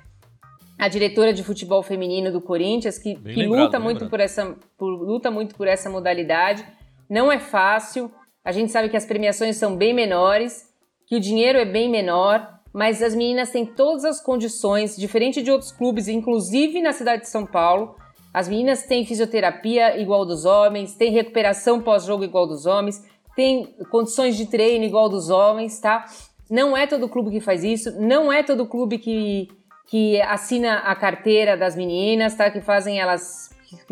a 0.82 0.88
diretora 0.88 1.32
de 1.32 1.44
futebol 1.44 1.84
feminino 1.84 2.32
do 2.32 2.42
Corinthians, 2.42 2.98
que, 2.98 3.14
que 3.14 3.36
lembrado, 3.36 3.66
luta 3.66 3.80
muito 3.80 4.10
por 4.10 4.20
essa, 4.20 4.56
por, 4.76 4.90
luta 4.90 5.30
muito 5.30 5.54
por 5.54 5.68
essa 5.68 5.88
modalidade. 5.92 6.66
Não 7.08 7.32
é 7.32 7.38
fácil. 7.38 8.12
A 8.44 8.52
gente 8.52 8.72
sabe 8.72 8.90
que 8.90 8.98
as 8.98 9.06
premiações 9.06 9.58
são 9.58 9.76
bem 9.76 9.94
menores, 9.94 10.74
que 11.06 11.16
o 11.16 11.20
dinheiro 11.20 11.60
é 11.60 11.66
bem 11.66 11.88
menor, 11.88 12.60
mas 12.74 13.04
as 13.04 13.14
meninas 13.14 13.52
têm 13.52 13.64
todas 13.64 14.04
as 14.04 14.20
condições, 14.20 14.98
diferente 14.98 15.44
de 15.44 15.52
outros 15.52 15.72
clubes, 15.72 16.08
inclusive 16.08 16.82
na 16.82 16.94
cidade 16.94 17.22
de 17.22 17.30
São 17.30 17.46
Paulo. 17.46 17.96
As 18.34 18.50
meninas 18.50 18.82
têm 18.82 19.06
fisioterapia 19.06 20.02
igual 20.02 20.26
dos 20.26 20.46
homens, 20.46 20.96
têm 20.96 21.12
recuperação 21.12 21.80
pós-jogo 21.80 22.24
igual 22.24 22.48
dos 22.48 22.66
homens, 22.66 23.06
têm 23.36 23.68
condições 23.92 24.36
de 24.36 24.48
treino 24.48 24.84
igual 24.84 25.10
dos 25.10 25.30
homens, 25.30 25.80
tá? 25.80 26.06
Não 26.50 26.76
é 26.76 26.88
todo 26.88 27.08
clube 27.08 27.30
que 27.30 27.40
faz 27.40 27.64
isso, 27.64 28.02
não 28.02 28.34
é 28.34 28.42
todo 28.42 28.66
clube 28.66 28.98
que 28.98 29.48
que 29.92 30.22
assina 30.22 30.76
a 30.76 30.96
carteira 30.96 31.58
das 31.58 31.76
meninas, 31.76 32.34
tá? 32.34 32.50
Que 32.50 32.62
fazem 32.62 33.02
elas 33.02 33.50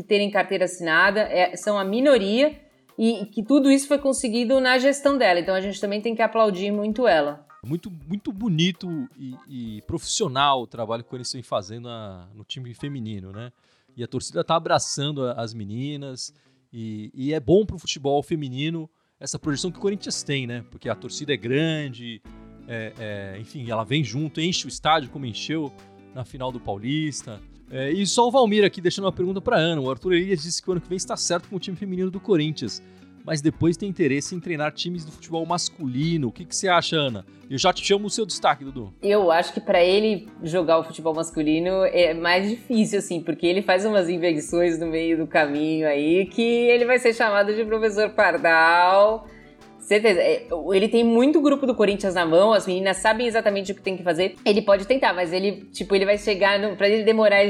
terem 0.07 0.31
carteira 0.31 0.63
assinada, 0.63 1.19
é, 1.23 1.57
são 1.57 1.77
a 1.77 1.83
minoria 1.83 2.57
e 2.97 3.25
que 3.25 3.43
tudo 3.43 3.69
isso 3.69 3.85
foi 3.85 3.97
conseguido 3.99 4.61
na 4.61 4.77
gestão 4.77 5.17
dela. 5.17 5.41
Então 5.41 5.53
a 5.53 5.59
gente 5.59 5.79
também 5.79 6.01
tem 6.01 6.15
que 6.15 6.21
aplaudir 6.21 6.71
muito 6.71 7.05
ela. 7.05 7.45
Muito, 7.61 7.91
muito 8.07 8.31
bonito 8.31 9.09
e, 9.17 9.35
e 9.49 9.81
profissional 9.81 10.61
o 10.61 10.67
trabalho 10.67 11.03
que 11.03 11.07
o 11.07 11.11
Corinthians 11.11 11.33
vem 11.33 11.43
fazendo 11.43 11.89
na, 11.89 12.29
no 12.33 12.45
time 12.45 12.73
feminino, 12.73 13.33
né? 13.33 13.51
E 13.97 14.01
a 14.01 14.07
torcida 14.07 14.41
tá 14.41 14.55
abraçando 14.55 15.25
as 15.25 15.53
meninas. 15.53 16.33
E, 16.71 17.11
e 17.13 17.33
é 17.33 17.41
bom 17.41 17.65
pro 17.65 17.77
futebol 17.77 18.23
feminino 18.23 18.89
essa 19.19 19.37
projeção 19.37 19.69
que 19.69 19.77
o 19.77 19.81
Corinthians 19.81 20.23
tem, 20.23 20.47
né? 20.47 20.63
Porque 20.71 20.87
a 20.87 20.95
torcida 20.95 21.33
é 21.33 21.37
grande, 21.37 22.21
é, 22.69 22.93
é, 22.99 23.39
enfim, 23.39 23.69
ela 23.69 23.83
vem 23.83 24.03
junto, 24.03 24.39
enche 24.39 24.65
o 24.65 24.69
estádio 24.69 25.09
como 25.09 25.25
encheu 25.25 25.73
na 26.13 26.23
final 26.23 26.51
do 26.51 26.59
Paulista. 26.59 27.41
É, 27.71 27.91
e 27.91 28.05
só 28.05 28.27
o 28.27 28.31
Valmir 28.31 28.63
aqui 28.63 28.79
deixando 28.79 29.05
uma 29.05 29.11
pergunta 29.11 29.41
para 29.41 29.57
Ana. 29.57 29.81
O 29.81 29.89
Arthur 29.89 30.13
Elias 30.13 30.43
disse 30.43 30.61
que 30.61 30.69
o 30.69 30.71
ano 30.71 30.81
que 30.81 30.87
vem 30.87 30.97
está 30.97 31.17
certo 31.17 31.49
com 31.49 31.55
o 31.55 31.59
time 31.59 31.75
feminino 31.75 32.09
do 32.09 32.19
Corinthians 32.19 32.81
mas 33.29 33.41
depois 33.41 33.77
tem 33.77 33.87
interesse 33.87 34.35
em 34.35 34.39
treinar 34.39 34.71
times 34.71 35.05
do 35.05 35.11
futebol 35.11 35.45
masculino. 35.45 36.29
O 36.29 36.31
que, 36.31 36.43
que 36.43 36.55
você 36.55 36.67
acha, 36.67 36.95
Ana? 36.95 37.23
Eu 37.47 37.59
já 37.59 37.71
te 37.71 37.85
chamo 37.85 38.07
o 38.07 38.09
seu 38.09 38.25
destaque, 38.25 38.63
Dudu. 38.63 38.91
Eu 39.03 39.31
acho 39.31 39.53
que 39.53 39.59
para 39.59 39.83
ele 39.83 40.27
jogar 40.41 40.79
o 40.79 40.83
futebol 40.83 41.13
masculino 41.13 41.83
é 41.85 42.13
mais 42.13 42.49
difícil, 42.49 42.97
assim, 42.97 43.21
porque 43.21 43.45
ele 43.45 43.61
faz 43.61 43.85
umas 43.85 44.09
invenções 44.09 44.79
no 44.79 44.87
meio 44.87 45.15
do 45.15 45.27
caminho 45.27 45.87
aí 45.87 46.25
que 46.25 46.41
ele 46.41 46.85
vai 46.85 46.97
ser 46.97 47.13
chamado 47.13 47.53
de 47.53 47.63
professor 47.65 48.09
Pardal. 48.09 49.27
Certeza. 49.89 50.19
É, 50.21 50.45
ele 50.71 50.87
tem 50.87 51.03
muito 51.03 51.41
grupo 51.41 51.65
do 51.65 51.73
Corinthians 51.73 52.13
na 52.13 52.23
mão, 52.23 52.53
as 52.53 52.67
meninas 52.67 52.97
sabem 52.97 53.25
exatamente 53.25 53.71
o 53.71 53.75
que 53.75 53.81
tem 53.81 53.97
que 53.97 54.03
fazer. 54.03 54.35
Ele 54.45 54.61
pode 54.61 54.85
tentar, 54.85 55.13
mas 55.13 55.33
ele, 55.33 55.67
tipo, 55.73 55.95
ele 55.95 56.05
vai 56.05 56.15
chegar. 56.15 56.59
No, 56.59 56.75
pra 56.75 56.87
ele 56.87 57.03
demorar. 57.03 57.41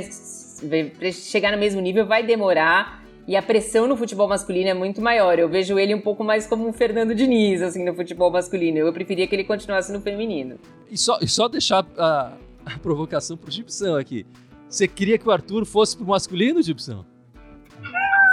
Pra 0.97 1.11
chegar 1.11 1.51
no 1.51 1.57
mesmo 1.57 1.81
nível, 1.81 2.05
vai 2.05 2.23
demorar. 2.23 3.03
E 3.27 3.35
a 3.35 3.41
pressão 3.41 3.87
no 3.87 3.97
futebol 3.97 4.25
masculino 4.25 4.69
é 4.69 4.73
muito 4.73 5.01
maior. 5.01 5.37
Eu 5.37 5.49
vejo 5.49 5.77
ele 5.77 5.93
um 5.93 5.99
pouco 5.99 6.23
mais 6.23 6.47
como 6.47 6.65
um 6.65 6.71
Fernando 6.71 7.13
Diniz, 7.13 7.61
assim, 7.61 7.83
no 7.83 7.93
futebol 7.93 8.31
masculino. 8.31 8.77
Eu 8.77 8.93
preferia 8.93 9.27
que 9.27 9.35
ele 9.35 9.43
continuasse 9.43 9.91
no 9.91 9.99
feminino. 9.99 10.55
E 10.89 10.97
só, 10.97 11.19
e 11.21 11.27
só 11.27 11.49
deixar 11.49 11.85
a, 11.97 12.31
a 12.65 12.79
provocação 12.79 13.35
pro 13.35 13.51
Gibson 13.51 13.97
aqui. 13.97 14.25
Você 14.69 14.87
queria 14.87 15.17
que 15.17 15.27
o 15.27 15.31
Arthur 15.31 15.65
fosse 15.65 15.97
pro 15.97 16.07
masculino, 16.07 16.61
Gibson? 16.63 17.03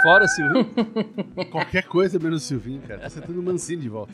Fora 0.01 0.27
Silvinho? 0.27 0.65
Qualquer 1.51 1.85
coisa 1.85 2.19
menos 2.19 2.43
Silvinho, 2.43 2.81
cara. 2.81 3.01
Tá 3.01 3.09
sentando 3.09 3.41
Mancini 3.41 3.81
de 3.81 3.89
volta. 3.89 4.13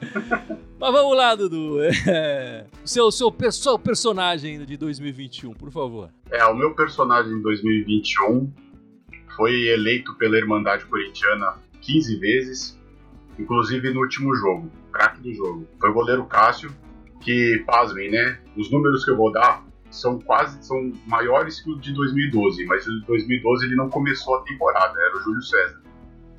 Mas 0.78 0.92
vamos 0.92 1.16
lá, 1.16 1.34
Dudu. 1.34 1.80
É... 1.82 2.66
Seu, 2.84 3.10
seu, 3.10 3.34
seu 3.50 3.78
personagem 3.78 4.64
de 4.64 4.76
2021, 4.76 5.54
por 5.54 5.70
favor. 5.70 6.10
É, 6.30 6.44
o 6.46 6.54
meu 6.54 6.74
personagem 6.74 7.34
de 7.36 7.42
2021 7.42 8.52
foi 9.34 9.68
eleito 9.68 10.14
pela 10.16 10.36
Irmandade 10.36 10.84
Corintiana 10.86 11.54
15 11.80 12.16
vezes, 12.18 12.80
inclusive 13.38 13.92
no 13.92 14.00
último 14.00 14.34
jogo, 14.34 14.70
craque 14.92 15.20
do 15.20 15.32
jogo. 15.32 15.66
Foi 15.80 15.90
o 15.90 15.94
goleiro 15.94 16.24
Cássio, 16.26 16.70
que, 17.20 17.62
pasmem, 17.66 18.10
né? 18.10 18.38
Os 18.56 18.70
números 18.70 19.04
que 19.04 19.10
eu 19.10 19.16
vou 19.16 19.32
dar 19.32 19.65
são 19.96 20.18
quase 20.20 20.62
são 20.64 20.92
maiores 21.06 21.60
que 21.60 21.70
o 21.70 21.78
de 21.78 21.92
2012, 21.92 22.64
mas 22.66 22.86
o 22.86 23.00
de 23.00 23.06
2012 23.06 23.66
ele 23.66 23.76
não 23.76 23.88
começou 23.88 24.36
a 24.36 24.42
temporada, 24.42 24.94
era 24.98 25.16
o 25.16 25.20
Júlio 25.20 25.42
César. 25.42 25.82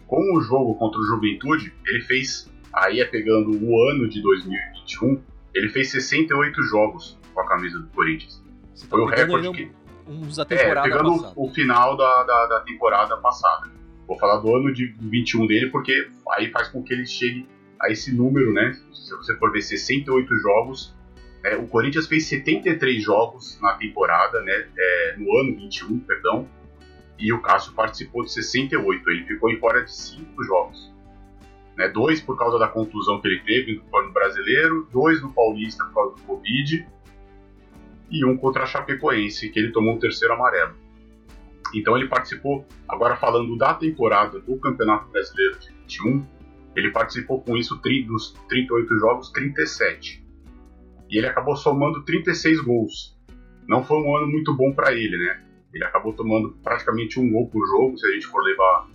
Com 0.05 0.37
o 0.37 0.41
jogo 0.41 0.75
contra 0.75 0.99
o 0.99 1.03
Juventude, 1.03 1.73
ele 1.85 2.01
fez, 2.01 2.51
aí 2.73 3.01
é 3.01 3.05
pegando 3.05 3.51
o 3.51 3.89
ano 3.89 4.07
de 4.07 4.21
2021, 4.21 5.21
ele 5.53 5.69
fez 5.69 5.91
68 5.91 6.63
jogos 6.63 7.19
com 7.33 7.41
a 7.41 7.47
camisa 7.47 7.79
do 7.79 7.87
Corinthians. 7.87 8.41
Tá 8.81 8.87
Foi 8.89 9.01
o 9.01 9.05
recorde 9.05 9.51
que 9.51 9.71
uns 10.07 10.37
da 10.37 10.45
temporada 10.45 10.87
é, 10.87 10.91
pegando 10.91 11.11
passada. 11.11 11.33
o 11.35 11.49
final 11.49 11.97
da, 11.97 12.23
da, 12.23 12.45
da, 12.47 12.59
temporada 12.61 13.17
passada. 13.17 13.69
Vou 14.07 14.17
falar 14.17 14.37
do 14.37 14.55
ano 14.55 14.73
de 14.73 14.95
21 14.99 15.47
dele, 15.47 15.69
porque 15.69 16.09
aí 16.31 16.49
faz 16.51 16.69
com 16.69 16.81
que 16.81 16.93
ele 16.93 17.05
chegue 17.05 17.45
a 17.81 17.91
esse 17.91 18.15
número, 18.15 18.53
né? 18.53 18.73
Se 18.93 19.13
você 19.15 19.35
for 19.35 19.51
ver 19.51 19.61
68 19.61 20.33
jogos, 20.37 20.95
é, 21.43 21.55
o 21.55 21.67
Corinthians 21.67 22.07
fez 22.07 22.27
73 22.27 23.01
jogos 23.01 23.59
na 23.61 23.73
temporada, 23.73 24.41
né? 24.41 24.67
É, 24.77 25.15
no 25.17 25.37
ano 25.37 25.55
21, 25.55 25.99
perdão, 25.99 26.47
e 27.17 27.31
o 27.33 27.41
Cássio 27.41 27.73
participou 27.73 28.23
de 28.23 28.31
68. 28.31 29.09
Ele 29.09 29.25
ficou 29.25 29.49
em 29.49 29.59
fora 29.59 29.83
de 29.83 29.93
5 29.93 30.43
jogos. 30.43 30.95
Né, 31.75 31.87
dois 31.89 32.19
por 32.19 32.35
causa 32.35 32.57
da 32.57 32.67
contusão 32.67 33.21
que 33.21 33.27
ele 33.27 33.39
teve 33.41 33.75
no 33.75 34.11
brasileiro, 34.11 34.87
dois 34.91 35.21
no 35.21 35.31
Paulista 35.31 35.83
por 35.85 35.93
causa 35.93 36.15
do 36.15 36.21
Covid 36.23 36.87
e 38.09 38.25
um 38.25 38.35
contra 38.35 38.63
a 38.63 38.65
Chapecoense, 38.65 39.49
que 39.51 39.59
ele 39.59 39.71
tomou 39.71 39.95
o 39.95 39.99
terceiro 39.99 40.33
amarelo. 40.33 40.73
Então 41.75 41.95
ele 41.95 42.07
participou, 42.07 42.65
agora 42.87 43.15
falando 43.17 43.55
da 43.57 43.75
temporada 43.75 44.39
do 44.39 44.57
Campeonato 44.57 45.09
Brasileiro 45.09 45.59
de 45.59 45.71
21, 45.83 46.25
ele 46.75 46.91
participou 46.91 47.41
com 47.41 47.55
isso 47.57 47.75
dos 47.75 48.31
38 48.47 48.97
jogos, 48.97 49.29
37. 49.31 50.25
E 51.09 51.17
ele 51.17 51.27
acabou 51.27 51.55
somando 51.55 52.03
36 52.03 52.61
gols. 52.61 53.17
Não 53.67 53.83
foi 53.83 53.97
um 53.97 54.15
ano 54.15 54.27
muito 54.27 54.55
bom 54.55 54.73
para 54.73 54.93
ele, 54.93 55.17
né? 55.17 55.43
Ele 55.73 55.83
acabou 55.83 56.13
tomando 56.13 56.57
praticamente 56.63 57.19
um 57.19 57.29
gol 57.29 57.49
por 57.49 57.65
jogo, 57.67 57.97
se 57.97 58.07
a 58.07 58.11
gente 58.11 58.27
for 58.27 58.41
levar 58.41 58.87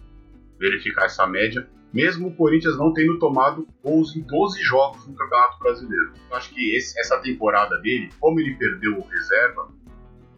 verificar 0.59 1.07
essa 1.07 1.26
média 1.26 1.69
mesmo 1.92 2.28
o 2.28 2.35
Corinthians 2.35 2.78
não 2.78 2.92
tendo 2.92 3.19
tomado 3.19 3.69
gols 3.85 4.16
em 4.16 4.23
12 4.23 4.62
jogos 4.62 5.07
no 5.07 5.14
Campeonato 5.14 5.59
Brasileiro. 5.59 6.12
Eu 6.31 6.37
acho 6.37 6.50
que 6.54 6.75
esse, 6.75 6.99
essa 6.99 7.21
temporada 7.21 7.78
dele, 7.81 8.09
como 8.19 8.40
ele 8.40 8.54
perdeu 8.54 8.99
o 8.99 9.07
reserva, 9.07 9.69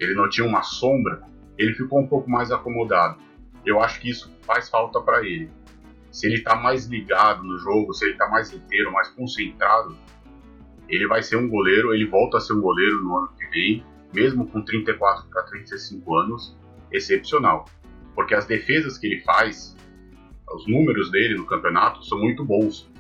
ele 0.01 0.15
não 0.15 0.29
tinha 0.29 0.47
uma 0.47 0.63
sombra, 0.63 1.23
ele 1.57 1.73
ficou 1.75 2.01
um 2.01 2.09
pouco 2.09 2.29
mais 2.29 2.51
acomodado. 2.51 3.23
Eu 3.65 3.81
acho 3.81 4.01
que 4.01 4.11
isso 4.11 4.37
faz 4.43 4.69
falta 4.69 5.01
para 5.01 5.25
ele. 5.25 5.49
Se 6.11 6.27
ele 6.27 6.37
está 6.37 6.57
mais 6.57 6.87
ligado 6.87 7.45
no 7.45 7.57
jogo, 7.59 7.93
se 7.93 8.05
ele 8.05 8.13
está 8.13 8.29
mais 8.29 8.53
inteiro, 8.53 8.93
mais 8.93 9.09
concentrado, 9.11 9.97
ele 10.89 11.07
vai 11.07 11.23
ser 11.23 11.37
um 11.37 11.49
goleiro, 11.49 11.95
ele 11.95 12.07
volta 12.07 12.39
a 12.39 12.41
ser 12.41 12.53
um 12.53 12.61
goleiro 12.61 13.03
no 13.03 13.17
ano 13.17 13.29
que 13.39 13.47
vem, 13.49 13.85
mesmo 14.13 14.47
com 14.47 14.63
34 14.63 15.29
para 15.29 15.43
35 15.45 16.17
anos, 16.17 16.57
excepcional. 16.93 17.67
Porque 18.15 18.35
as 18.35 18.47
defesas 18.47 18.99
que 18.99 19.07
ele 19.07 19.21
faz, 19.23 19.77
os 20.53 20.67
números 20.69 21.11
dele 21.11 21.35
no 21.35 21.47
campeonato 21.47 22.05
são 22.05 22.19
muito 22.19 22.45
bons, 22.45 22.91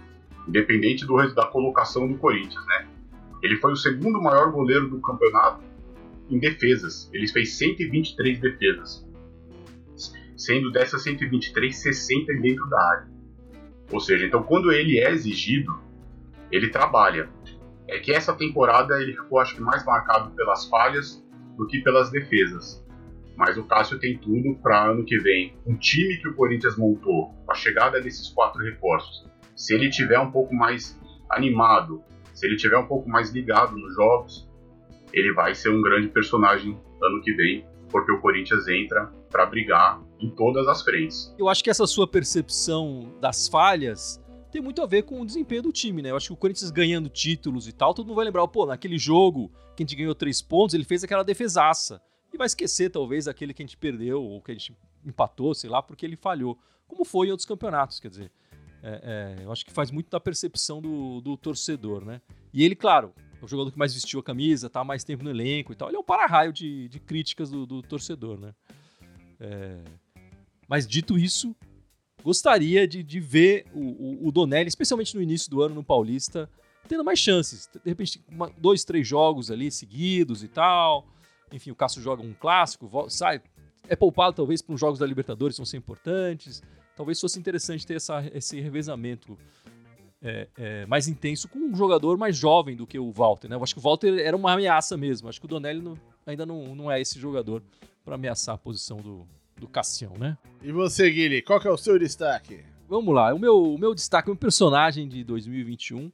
independente 0.49 1.07
do, 1.07 1.17
da 1.35 1.47
colocação 1.47 2.09
do 2.09 2.19
Corinthians, 2.19 2.65
né? 2.67 2.89
Ele 3.43 3.57
foi 3.57 3.73
o 3.73 3.77
segundo 3.77 4.21
maior 4.21 4.51
goleiro 4.51 4.89
do 4.89 5.01
campeonato 5.01 5.63
em 6.31 6.39
defesas. 6.39 7.11
Ele 7.13 7.29
fez 7.29 7.59
123 7.59 8.41
defesas. 8.41 9.07
Sendo 10.37 10.73
dessas 10.73 11.03
123, 11.03 11.77
60 11.77 12.35
dentro 12.41 12.67
da 12.69 12.91
área. 12.91 13.09
Ou 13.93 14.01
seja, 14.01 14.27
então 14.27 14.43
quando 14.43 14.73
ele 14.73 14.99
é 14.99 15.11
exigido, 15.11 15.79
ele 16.51 16.71
trabalha. 16.71 17.29
É 17.89 17.99
que 17.99 18.13
essa 18.13 18.33
temporada 18.33 19.01
ele 19.01 19.13
ficou, 19.13 19.39
acho 19.39 19.55
que, 19.55 19.61
mais 19.61 19.85
marcado 19.85 20.31
pelas 20.31 20.67
falhas 20.69 21.23
do 21.57 21.67
que 21.67 21.81
pelas 21.81 22.11
defesas. 22.11 22.85
Mas 23.37 23.57
o 23.57 23.65
Cássio 23.65 23.99
tem 23.99 24.17
tudo 24.17 24.57
para 24.63 24.91
ano 24.91 25.05
que 25.05 25.19
vem. 25.19 25.57
Um 25.67 25.77
time 25.77 26.17
que 26.19 26.29
o 26.29 26.35
Corinthians 26.35 26.77
montou, 26.77 27.35
com 27.45 27.53
a 27.53 27.55
chegada 27.55 28.01
desses 28.01 28.29
quatro 28.29 28.63
reforços, 28.63 29.29
se 29.57 29.75
ele 29.75 29.91
tiver 29.91 30.19
um 30.19 30.31
pouco 30.31 30.55
mais 30.55 30.99
animado, 31.31 32.03
se 32.33 32.47
ele 32.47 32.57
tiver 32.57 32.79
um 32.79 32.87
pouco 32.87 33.09
mais 33.09 33.31
ligado 33.31 33.77
nos 33.77 33.95
jogos, 33.95 34.49
ele 35.13 35.33
vai 35.33 35.55
ser 35.55 35.71
um 35.71 35.81
grande 35.81 36.09
personagem 36.09 36.79
ano 37.03 37.23
que 37.23 37.33
vem, 37.33 37.67
porque 37.91 38.11
o 38.11 38.21
Corinthians 38.21 38.67
entra 38.67 39.13
para 39.31 39.47
brigar 39.47 40.01
em 40.21 40.31
todas 40.31 40.67
as 40.67 40.83
frentes. 40.83 41.35
Eu 41.39 41.49
acho 41.49 41.63
que 41.63 41.71
essa 41.71 41.87
sua 41.87 42.07
percepção 42.07 43.15
das 43.21 43.49
falhas 43.49 44.24
tem 44.55 44.63
muito 44.63 44.81
a 44.81 44.87
ver 44.87 45.03
com 45.03 45.21
o 45.21 45.27
desempenho 45.27 45.63
do 45.63 45.73
time, 45.73 46.01
né? 46.01 46.13
Eu 46.13 46.17
acho 46.17 46.29
que 46.29 46.33
o 46.33 46.37
Corinthians 46.37 46.71
ganhando 46.71 47.09
títulos 47.09 47.67
e 47.67 47.73
tal, 47.73 47.93
todo 47.93 48.07
mundo 48.07 48.15
vai 48.15 48.25
lembrar, 48.25 48.47
pô, 48.47 48.65
naquele 48.65 48.97
jogo 48.97 49.51
que 49.75 49.83
a 49.83 49.85
gente 49.85 49.97
ganhou 49.97 50.15
três 50.15 50.41
pontos, 50.41 50.75
ele 50.75 50.85
fez 50.85 51.03
aquela 51.03 51.25
defesaça 51.25 52.01
e 52.33 52.39
vai 52.39 52.47
esquecer 52.47 52.89
talvez 52.89 53.27
aquele 53.27 53.53
que 53.53 53.65
a 53.65 53.67
gente 53.67 53.77
perdeu 53.77 54.23
ou 54.23 54.41
que 54.41 54.53
a 54.53 54.55
gente 54.55 54.73
empatou, 55.05 55.57
sei 55.57 55.69
lá, 55.69 55.83
porque 55.83 56.07
ele 56.07 56.15
falhou, 56.15 56.57
como 56.87 57.05
foi 57.05 57.27
em 57.27 57.31
outros 57.33 57.45
campeonatos, 57.45 57.99
quer 57.99 58.09
dizer. 58.09 58.31
É, 58.81 59.39
é, 59.41 59.45
eu 59.45 59.51
acho 59.51 59.67
que 59.67 59.73
faz 59.73 59.91
muito 59.91 60.09
da 60.09 60.21
percepção 60.21 60.81
do, 60.81 61.21
do 61.21 61.37
torcedor, 61.37 62.05
né? 62.05 62.21
E 62.53 62.63
ele, 62.63 62.77
claro, 62.77 63.13
é 63.43 63.45
o 63.45 63.49
jogador 63.49 63.73
que 63.73 63.79
mais 63.79 63.93
vestiu 63.93 64.21
a 64.21 64.23
camisa, 64.23 64.71
tá 64.71 64.85
mais 64.85 65.03
tempo 65.03 65.25
no 65.25 65.31
elenco 65.31 65.73
e 65.73 65.75
tal. 65.75 65.89
Ele 65.89 65.97
é 65.97 66.01
um 66.01 66.05
para-raio 66.05 66.53
de, 66.53 66.89
de 66.89 67.01
críticas 67.01 67.51
do, 67.51 67.67
do 67.67 67.83
torcedor, 67.83 68.39
né? 68.39 68.55
É... 69.41 69.81
Mas 70.69 70.87
dito 70.87 71.19
isso, 71.19 71.57
gostaria 72.25 72.89
de, 72.89 73.05
de 73.05 73.21
ver 73.21 73.67
o, 73.73 73.81
o, 73.81 74.29
o, 74.29 74.33
Donelli, 74.33 74.69
especialmente 74.69 75.15
no 75.15 75.23
início 75.23 75.49
do 75.49 75.63
ano 75.63 75.77
no 75.77 75.85
Paulista, 75.85 76.51
tendo 76.89 77.05
mais 77.05 77.21
chances. 77.21 77.69
De 77.73 77.91
repente, 77.91 78.21
uma, 78.27 78.51
dois, 78.59 78.83
três 78.83 79.07
jogos 79.07 79.51
ali 79.51 79.71
seguidos 79.71 80.43
e 80.43 80.49
tal 80.49 81.07
enfim, 81.55 81.71
o 81.71 81.75
Cássio 81.75 82.03
joga 82.03 82.23
um 82.23 82.33
clássico, 82.33 82.89
sai, 83.09 83.41
é 83.89 83.95
poupado 83.95 84.35
talvez 84.35 84.61
para 84.61 84.75
os 84.75 84.81
jogos 84.81 84.99
da 84.99 85.07
Libertadores 85.07 85.57
vão 85.57 85.65
ser 85.65 85.77
importantes. 85.77 86.63
Talvez 86.97 87.21
fosse 87.21 87.39
interessante 87.39 87.87
ter 87.87 87.95
essa, 87.95 88.25
esse 88.33 88.61
revezamento 88.61 89.39
é, 90.23 90.49
é, 90.57 90.87
mais 90.87 91.07
intenso 91.07 91.49
com 91.49 91.59
um 91.59 91.75
jogador 91.75 92.17
mais 92.17 92.37
jovem 92.37 92.77
do 92.77 92.87
que 92.87 92.99
o 92.99 93.11
Walter. 93.13 93.49
Né? 93.49 93.57
Eu 93.57 93.63
acho 93.63 93.75
que 93.75 93.81
o 93.81 93.83
Walter 93.83 94.19
era 94.19 94.37
uma 94.37 94.53
ameaça 94.53 94.97
mesmo. 94.97 95.29
Acho 95.29 95.41
que 95.41 95.47
o 95.47 95.49
Donelli 95.49 95.81
não, 95.81 95.99
ainda 96.27 96.47
não, 96.47 96.75
não 96.75 96.91
é 96.91 97.01
esse 97.01 97.19
jogador 97.19 97.63
para 98.05 98.15
ameaçar 98.15 98.55
a 98.55 98.59
posição 98.59 98.99
do, 98.99 99.27
do 99.59 99.69
Cassião, 99.69 100.15
né? 100.19 100.37
E 100.63 100.73
você, 100.73 101.11
Guilherme, 101.11 101.43
qual 101.43 101.61
que 101.61 101.69
é 101.69 101.71
o 101.71 101.77
seu 101.77 101.99
destaque? 101.99 102.65
Vamos 102.89 103.15
lá, 103.15 103.35
o 103.35 103.39
meu, 103.39 103.75
o 103.75 103.79
meu 103.79 103.95
destaque, 103.95 104.29
o 104.29 104.33
meu 104.33 104.39
personagem 104.39 105.09
de 105.09 105.25
2021 105.25 106.11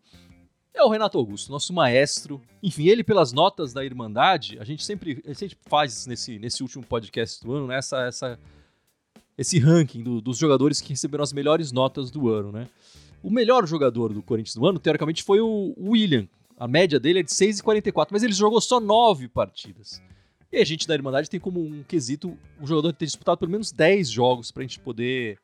é 0.72 0.82
o 0.84 0.88
Renato 0.88 1.18
Augusto, 1.18 1.50
nosso 1.50 1.72
maestro. 1.72 2.40
Enfim, 2.62 2.86
ele 2.86 3.02
pelas 3.02 3.32
notas 3.32 3.72
da 3.72 3.84
Irmandade, 3.84 4.58
a 4.58 4.64
gente 4.64 4.84
sempre, 4.84 5.22
a 5.26 5.32
gente 5.32 5.56
faz 5.66 6.06
nesse, 6.06 6.38
nesse 6.38 6.62
último 6.62 6.84
podcast 6.84 7.44
do 7.44 7.52
ano, 7.52 7.66
né, 7.66 7.76
essa, 7.76 8.02
essa, 8.06 8.38
esse 9.36 9.58
ranking 9.58 10.02
do, 10.02 10.20
dos 10.20 10.38
jogadores 10.38 10.80
que 10.80 10.90
receberam 10.90 11.22
as 11.22 11.32
melhores 11.32 11.72
notas 11.72 12.10
do 12.10 12.28
ano, 12.28 12.52
né? 12.52 12.68
O 13.22 13.30
melhor 13.30 13.66
jogador 13.66 14.14
do 14.14 14.22
Corinthians 14.22 14.54
do 14.54 14.66
ano, 14.66 14.78
teoricamente, 14.78 15.22
foi 15.22 15.40
o 15.40 15.74
William. 15.78 16.26
A 16.56 16.66
média 16.66 16.98
dele 16.98 17.20
é 17.20 17.22
de 17.22 17.30
6,44, 17.30 18.08
mas 18.10 18.22
ele 18.22 18.32
jogou 18.32 18.60
só 18.60 18.80
9 18.80 19.28
partidas. 19.28 20.00
E 20.52 20.58
a 20.58 20.64
gente 20.64 20.86
da 20.86 20.94
Irmandade 20.94 21.30
tem 21.30 21.38
como 21.38 21.60
um 21.60 21.82
quesito 21.84 22.36
o 22.60 22.66
jogador 22.66 22.92
ter 22.92 23.06
disputado 23.06 23.38
pelo 23.38 23.52
menos 23.52 23.70
10 23.70 24.10
jogos 24.10 24.50
pra 24.50 24.62
gente 24.62 24.80
poder 24.80 25.38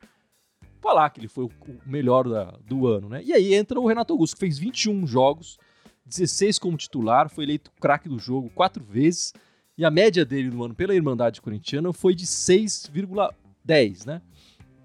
falar 0.81 1.11
que 1.11 1.21
ele 1.21 1.29
foi 1.29 1.45
o 1.45 1.51
melhor 1.85 2.29
da, 2.29 2.55
do 2.67 2.87
ano, 2.87 3.09
né? 3.09 3.23
E 3.25 3.33
aí 3.33 3.55
entra 3.55 3.79
o 3.79 3.87
Renato 3.87 4.13
Augusto, 4.13 4.35
que 4.35 4.41
fez 4.41 4.59
21 4.59 5.07
jogos, 5.07 5.59
16 6.07 6.59
como 6.59 6.77
titular, 6.77 7.29
foi 7.29 7.45
eleito 7.45 7.71
craque 7.81 8.09
do 8.09 8.19
jogo 8.19 8.51
quatro 8.51 8.85
vezes, 8.85 9.33
e 9.79 9.85
a 9.85 9.91
média 9.91 10.25
dele 10.25 10.51
no 10.51 10.65
ano 10.65 10.75
pela 10.75 10.95
Irmandade 10.95 11.41
Corintiana 11.41 11.93
foi 11.93 12.15
de 12.15 12.25
6,10, 12.25 14.07
né? 14.07 14.23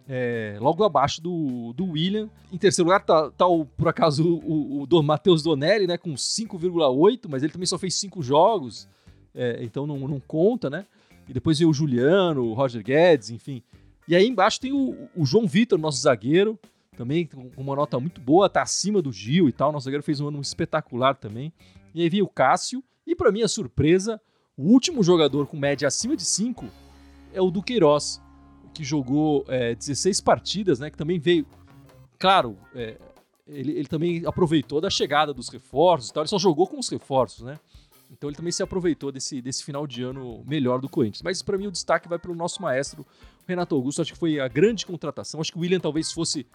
É, 0.08 0.58
logo 0.60 0.84
abaixo 0.84 1.22
do, 1.22 1.72
do 1.74 1.92
William. 1.92 2.30
Em 2.52 2.58
terceiro 2.58 2.90
lugar 2.90 3.06
tá, 3.06 3.32
tá 3.32 3.48
o, 3.48 3.66
por 3.66 3.88
acaso 3.88 4.28
o, 4.28 4.84
o, 4.84 4.88
o 4.90 5.04
Matheus 5.04 5.42
Donelli, 5.42 5.88
né, 5.88 5.98
com 5.98 6.14
5,8, 6.14 7.28
mas 7.30 7.44
ele 7.44 7.54
também 7.54 7.68
só 7.68 7.78
fez 7.78 7.96
5 7.96 8.22
jogos, 8.22 8.90
é, 9.34 9.64
então 9.64 9.88
não, 9.88 9.98
não 10.00 10.20
conta, 10.20 10.70
né? 10.70 10.86
E 11.28 11.34
depois 11.34 11.60
veio 11.60 11.70
o 11.70 11.74
Juliano, 11.74 12.44
o 12.44 12.54
Roger 12.54 12.84
Guedes, 12.84 13.30
enfim. 13.30 13.64
E 14.08 14.16
aí 14.16 14.28
embaixo 14.28 14.60
tem 14.60 14.74
o, 14.74 15.10
o 15.16 15.26
João 15.26 15.48
Vitor, 15.48 15.80
nosso 15.80 16.02
zagueiro, 16.02 16.60
também 16.98 17.26
com 17.26 17.50
uma 17.58 17.76
nota 17.76 18.00
muito 18.00 18.20
boa, 18.20 18.50
tá 18.50 18.62
acima 18.62 19.02
do 19.02 19.12
Gil 19.12 19.48
e 19.48 19.52
tal. 19.52 19.72
Nosso 19.72 19.86
zagueiro 19.86 20.04
fez 20.04 20.20
um 20.20 20.28
ano 20.28 20.42
espetacular 20.42 21.16
também. 21.16 21.54
E 21.94 22.02
aí 22.02 22.10
vem 22.10 22.22
o 22.22 22.28
Cássio, 22.28 22.84
e 23.06 23.16
para 23.16 23.32
minha 23.32 23.48
surpresa, 23.48 24.20
o 24.58 24.64
último 24.64 25.04
jogador 25.04 25.48
com 25.48 25.58
média 25.58 25.88
acima 25.88 26.16
de 26.16 26.24
5 26.24 26.66
é 27.34 27.42
o 27.42 27.50
Duqueiroz, 27.50 28.22
que 28.74 28.84
jogou 28.84 29.46
é, 29.48 29.76
16 29.76 30.22
partidas, 30.22 30.80
né? 30.80 30.90
Que 30.90 30.98
também 30.98 31.20
veio. 31.20 31.46
Claro, 32.20 32.58
é, 32.76 32.98
ele, 33.48 33.72
ele 33.72 33.88
também 33.88 34.24
aproveitou 34.26 34.80
da 34.80 34.90
chegada 34.90 35.34
dos 35.34 35.50
reforços 35.50 36.10
e 36.10 36.14
tal. 36.14 36.24
Ele 36.24 36.30
só 36.30 36.38
jogou 36.38 36.68
com 36.68 36.80
os 36.80 36.90
reforços, 36.90 37.44
né? 37.44 37.60
Então 38.12 38.30
ele 38.30 38.36
também 38.36 38.52
se 38.52 38.62
aproveitou 38.62 39.12
desse, 39.12 39.42
desse 39.42 39.64
final 39.64 39.88
de 39.88 40.04
ano 40.04 40.44
melhor 40.46 40.82
do 40.82 40.90
Corinthians. 40.90 41.22
Mas 41.22 41.42
para 41.42 41.58
mim 41.58 41.68
o 41.68 41.72
destaque 41.72 42.10
vai 42.10 42.20
para 42.20 42.32
o 42.32 42.36
nosso 42.36 42.62
maestro, 42.62 43.06
Renato 43.48 43.74
Augusto. 43.74 44.02
Acho 44.02 44.14
que 44.14 44.20
foi 44.20 44.40
a 44.40 44.48
grande 44.48 44.86
contratação. 44.86 45.40
Acho 45.40 45.52
que 45.52 45.58
o 45.58 45.62
William 45.62 45.80
talvez 45.80 46.12
fosse 46.12 46.46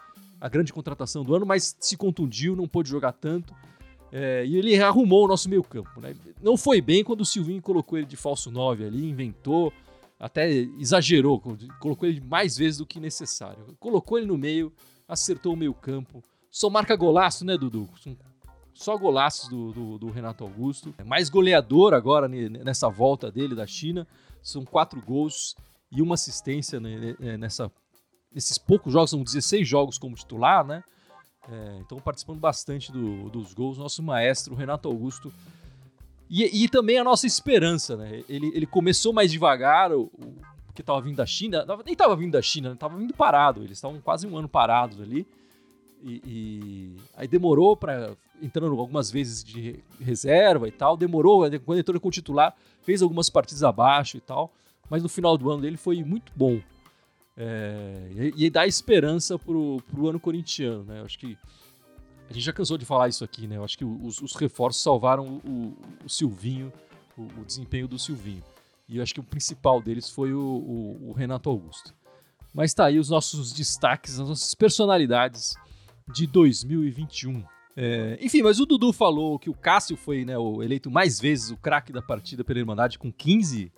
a 0.40 0.48
grande 0.48 0.72
contratação 0.72 1.25
do 1.25 1.34
ano, 1.34 1.46
mas 1.46 1.75
se 1.80 1.96
contundiu, 1.96 2.54
não 2.54 2.68
pôde 2.68 2.90
jogar 2.90 3.12
tanto. 3.12 3.54
É, 4.12 4.44
e 4.46 4.56
ele 4.56 4.78
arrumou 4.80 5.25
o 5.25 5.28
nosso 5.28 5.48
meio 5.48 5.64
campo. 5.64 6.00
Né? 6.00 6.14
Não 6.42 6.56
foi 6.56 6.80
bem 6.80 7.02
quando 7.02 7.22
o 7.22 7.26
Silvinho 7.26 7.62
colocou 7.62 7.98
ele 7.98 8.06
de 8.06 8.16
falso 8.16 8.50
9 8.50 8.84
ali, 8.84 9.08
inventou, 9.08 9.72
até 10.20 10.50
exagerou, 10.50 11.40
colocou 11.80 12.08
ele 12.08 12.20
mais 12.20 12.56
vezes 12.56 12.78
do 12.78 12.86
que 12.86 13.00
necessário. 13.00 13.76
Colocou 13.80 14.18
ele 14.18 14.26
no 14.26 14.38
meio, 14.38 14.72
acertou 15.08 15.54
o 15.54 15.56
meio 15.56 15.75
campo. 15.75 16.22
Só 16.50 16.70
marca 16.70 16.94
golaço, 16.96 17.44
né, 17.44 17.56
Dudu? 17.56 17.88
Só 18.76 18.95
golaços 18.99 19.49
do, 19.49 19.73
do, 19.73 19.99
do, 19.99 20.11
Renato 20.11 20.45
Augusto. 20.45 20.95
É 20.99 21.02
mais 21.02 21.30
goleador 21.30 21.95
agora 21.95 22.28
nessa 22.28 22.90
volta 22.90 23.33
dele 23.33 23.54
da 23.54 23.66
China. 23.66 24.06
São 24.42 24.66
quatro 24.66 25.00
gols 25.00 25.56
e 25.90 26.02
uma 26.02 26.14
assistência 26.14 26.78
nessa, 27.38 27.73
nesses 28.30 28.59
poucos 28.59 28.92
jogos. 28.92 29.11
São 29.11 29.23
16 29.23 29.66
jogos 29.66 29.97
como 29.97 30.14
titular, 30.14 30.62
né? 30.62 30.85
É, 31.49 31.78
então 31.80 31.99
participando 31.99 32.38
bastante 32.38 32.92
do, 32.92 33.30
dos 33.30 33.54
gols. 33.54 33.78
Nosso 33.78 34.02
maestro, 34.02 34.54
Renato 34.54 34.88
Augusto. 34.88 35.33
E, 36.28 36.64
e, 36.64 36.68
também 36.68 36.99
a 36.99 37.04
nossa 37.04 37.26
esperança, 37.26 37.97
né? 37.97 38.23
Ele, 38.28 38.52
ele 38.54 38.66
começou 38.66 39.11
mais 39.11 39.33
devagar, 39.33 39.90
o, 39.90 40.11
o 40.68 40.73
que 40.75 40.83
estava 40.83 41.00
vindo 41.00 41.16
da 41.16 41.25
China. 41.25 41.64
Nem 41.83 41.95
estava 41.95 42.14
vindo 42.14 42.33
da 42.33 42.42
China, 42.42 42.73
estava 42.73 42.93
né? 42.95 43.00
vindo 43.00 43.15
parado. 43.15 43.62
Eles 43.62 43.78
estavam 43.78 44.02
quase 44.02 44.26
um 44.26 44.36
ano 44.36 44.50
parados 44.50 45.00
ali. 45.00 45.26
E, 46.02 46.21
e, 46.26 46.97
aí 47.17 47.26
demorou 47.26 47.75
para 47.75 48.15
entrando 48.42 48.78
algumas 48.78 49.10
vezes 49.10 49.42
de 49.42 49.82
reserva 50.00 50.68
e 50.68 50.72
tal, 50.72 50.96
demorou 50.96 51.49
quando 51.60 51.78
entrou 51.78 52.00
com 52.00 52.10
titular, 52.10 52.54
fez 52.82 53.02
algumas 53.02 53.30
partidas 53.30 53.62
abaixo 53.62 54.16
e 54.16 54.20
tal, 54.20 54.52
mas 54.88 55.02
no 55.02 55.08
final 55.08 55.36
do 55.36 55.50
ano 55.50 55.62
dele 55.62 55.76
foi 55.76 56.02
muito 56.02 56.32
bom. 56.34 56.60
É, 57.36 58.32
e, 58.36 58.46
e, 58.46 58.50
dá 58.50 58.66
esperança 58.66 59.38
pro, 59.38 59.82
pro 59.90 60.08
ano 60.08 60.18
corintiano, 60.18 60.84
né? 60.84 61.00
Eu 61.00 61.04
acho 61.04 61.18
que 61.18 61.36
a 62.30 62.32
gente 62.32 62.42
já 62.42 62.52
cansou 62.52 62.78
de 62.78 62.86
falar 62.86 63.08
isso 63.08 63.22
aqui, 63.22 63.46
né? 63.46 63.56
Eu 63.56 63.64
acho 63.64 63.76
que 63.76 63.84
os, 63.84 64.22
os 64.22 64.34
reforços 64.34 64.82
salvaram 64.82 65.40
o, 65.44 65.76
o 66.04 66.08
Silvinho, 66.08 66.72
o, 67.16 67.22
o, 67.22 67.44
desempenho 67.44 67.86
do 67.86 67.99
Silvinho. 67.99 68.42
E 68.88 68.96
eu 68.96 69.02
acho 69.02 69.12
que 69.12 69.20
o 69.20 69.25
principal 69.25 69.82
deles 69.82 70.08
foi 70.08 70.32
o, 70.32 70.99
o 71.02 71.12
Renato 71.12 71.50
Augusto. 71.50 71.94
Mas 72.54 72.72
tá 72.72 72.86
aí 72.86 72.99
os 72.99 73.10
nossos 73.10 73.52
destaques, 73.52 74.18
as 74.18 74.28
nossas 74.28 74.54
personalidades 74.54 75.56
de 76.08 76.26
2021. 76.26 77.44
É, 77.76 78.19
enfim, 78.23 78.43
mas 78.43 78.58
o 78.58 78.65
Dudu 78.65 78.91
falou 78.91 79.39
que 79.39 79.50
o 79.50 79.54
Cássio 79.54 79.99
foi 79.99 80.25
né, 80.25 80.39
o 80.39 80.62
eleito 80.62 80.91
mais 80.91 81.21
vezes 81.21 81.50
o 81.50 81.56
craque 81.58 81.93
da 81.93 82.00
partida 82.00 82.43
pela 82.43 82.58
Irmandade, 82.58 82.99
com 82.99 83.12
15 83.12 83.71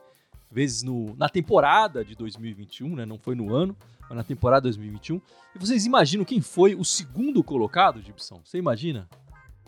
vezes 0.51 0.85
no, 0.85 1.17
na 1.17 1.29
temporada 1.29 2.05
de 2.05 2.15
2021, 2.15 2.95
né? 2.95 3.05
Não 3.05 3.19
foi 3.19 3.35
no 3.35 3.53
ano, 3.53 3.77
mas 4.03 4.17
na 4.17 4.23
temporada 4.23 4.63
2021. 4.63 5.21
E 5.55 5.59
vocês 5.59 5.85
imaginam 5.85 6.25
quem 6.25 6.41
foi 6.41 6.77
o 6.77 6.85
segundo 6.85 7.43
colocado, 7.43 8.01
Gibson? 8.01 8.41
Você 8.45 8.57
imagina? 8.57 9.09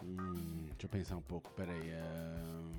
Hum, 0.02 0.68
deixa 0.70 0.84
eu 0.84 0.88
pensar 0.88 1.16
um 1.16 1.22
pouco, 1.22 1.50
peraí. 1.50 1.76
Uh... 1.76 2.70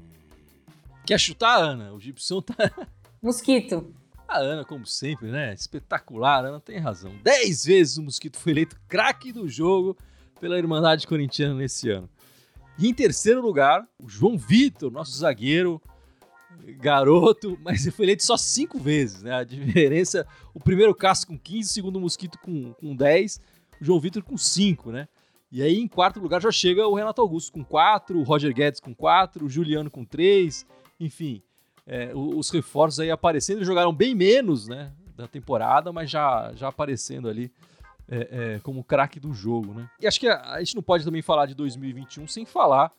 Quer 1.06 1.20
chutar, 1.20 1.62
Ana? 1.62 1.94
O 1.94 2.00
Gibson 2.00 2.42
tá. 2.42 2.56
Mosquito. 3.22 3.94
A 4.26 4.40
Ana, 4.40 4.64
como 4.64 4.86
sempre, 4.86 5.30
né? 5.30 5.54
Espetacular, 5.54 6.46
a 6.46 6.48
Ana 6.48 6.60
tem 6.62 6.80
razão. 6.80 7.14
Dez 7.22 7.66
vezes 7.66 7.98
o 7.98 8.04
Mosquito 8.04 8.40
foi 8.40 8.54
eleito 8.54 8.80
craque 8.88 9.34
do 9.34 9.50
jogo 9.50 9.98
pela 10.42 10.58
Irmandade 10.58 11.08
Corintiana 11.08 11.54
nesse 11.54 11.90
ano. 11.90 12.10
E 12.78 12.88
em 12.88 12.94
terceiro 12.94 13.42
lugar, 13.42 13.88
o 13.98 14.10
João 14.10 14.38
Vitor, 14.38 14.92
nosso 14.92 15.12
zagueiro, 15.12 15.82
garoto, 16.80 17.58
mas 17.64 17.86
ele 17.86 17.96
foi 17.96 18.06
eleito 18.06 18.24
só 18.24 18.36
cinco 18.36 18.78
vezes, 18.78 19.24
né? 19.24 19.36
A 19.36 19.44
diferença, 19.46 20.28
o 20.54 20.60
primeiro 20.60 20.94
Cássio 20.94 21.28
com 21.28 21.38
15, 21.38 21.70
o 21.70 21.74
segundo 21.74 22.00
Mosquito 22.02 22.38
com, 22.40 22.74
com 22.74 22.94
10, 22.94 23.40
o 23.80 23.86
João 23.86 24.00
Vitor 24.00 24.22
com 24.24 24.38
5, 24.38 24.92
né? 24.92 25.08
E 25.52 25.62
aí 25.62 25.78
em 25.78 25.88
quarto 25.88 26.20
lugar 26.20 26.42
já 26.42 26.52
chega 26.52 26.88
o 26.88 26.96
Renato 26.96 27.22
Augusto 27.22 27.52
com 27.52 27.64
4, 27.64 28.20
o 28.20 28.24
Roger 28.24 28.54
Guedes 28.54 28.82
com 28.82 28.94
4, 28.94 29.46
o 29.46 29.50
Juliano 29.50 29.90
com 29.92 30.04
3, 30.04 30.66
enfim 31.00 31.42
é, 31.86 32.12
os 32.14 32.50
reforços 32.50 33.00
aí 33.00 33.12
aparecendo. 33.12 33.64
Jogaram 33.64 33.94
bem 33.94 34.16
menos 34.16 34.68
né, 34.68 34.92
da 35.16 35.28
temporada, 35.28 35.92
mas 35.92 36.10
já, 36.10 36.52
já 36.56 36.68
aparecendo 36.68 37.28
ali 37.28 37.52
é, 38.12 38.56
é, 38.56 38.60
como 38.60 38.84
craque 38.84 39.20
do 39.20 39.34
jogo. 39.34 39.74
Né? 39.74 39.90
E 40.00 40.06
acho 40.06 40.20
que 40.20 40.28
a, 40.28 40.52
a, 40.52 40.60
gente 40.60 40.76
não 40.76 40.84
pode 40.84 41.06
também 41.06 41.22
falar 41.22 41.46
de 41.46 41.56
2021 41.56 42.28
sem 42.28 42.46
falar 42.46 42.92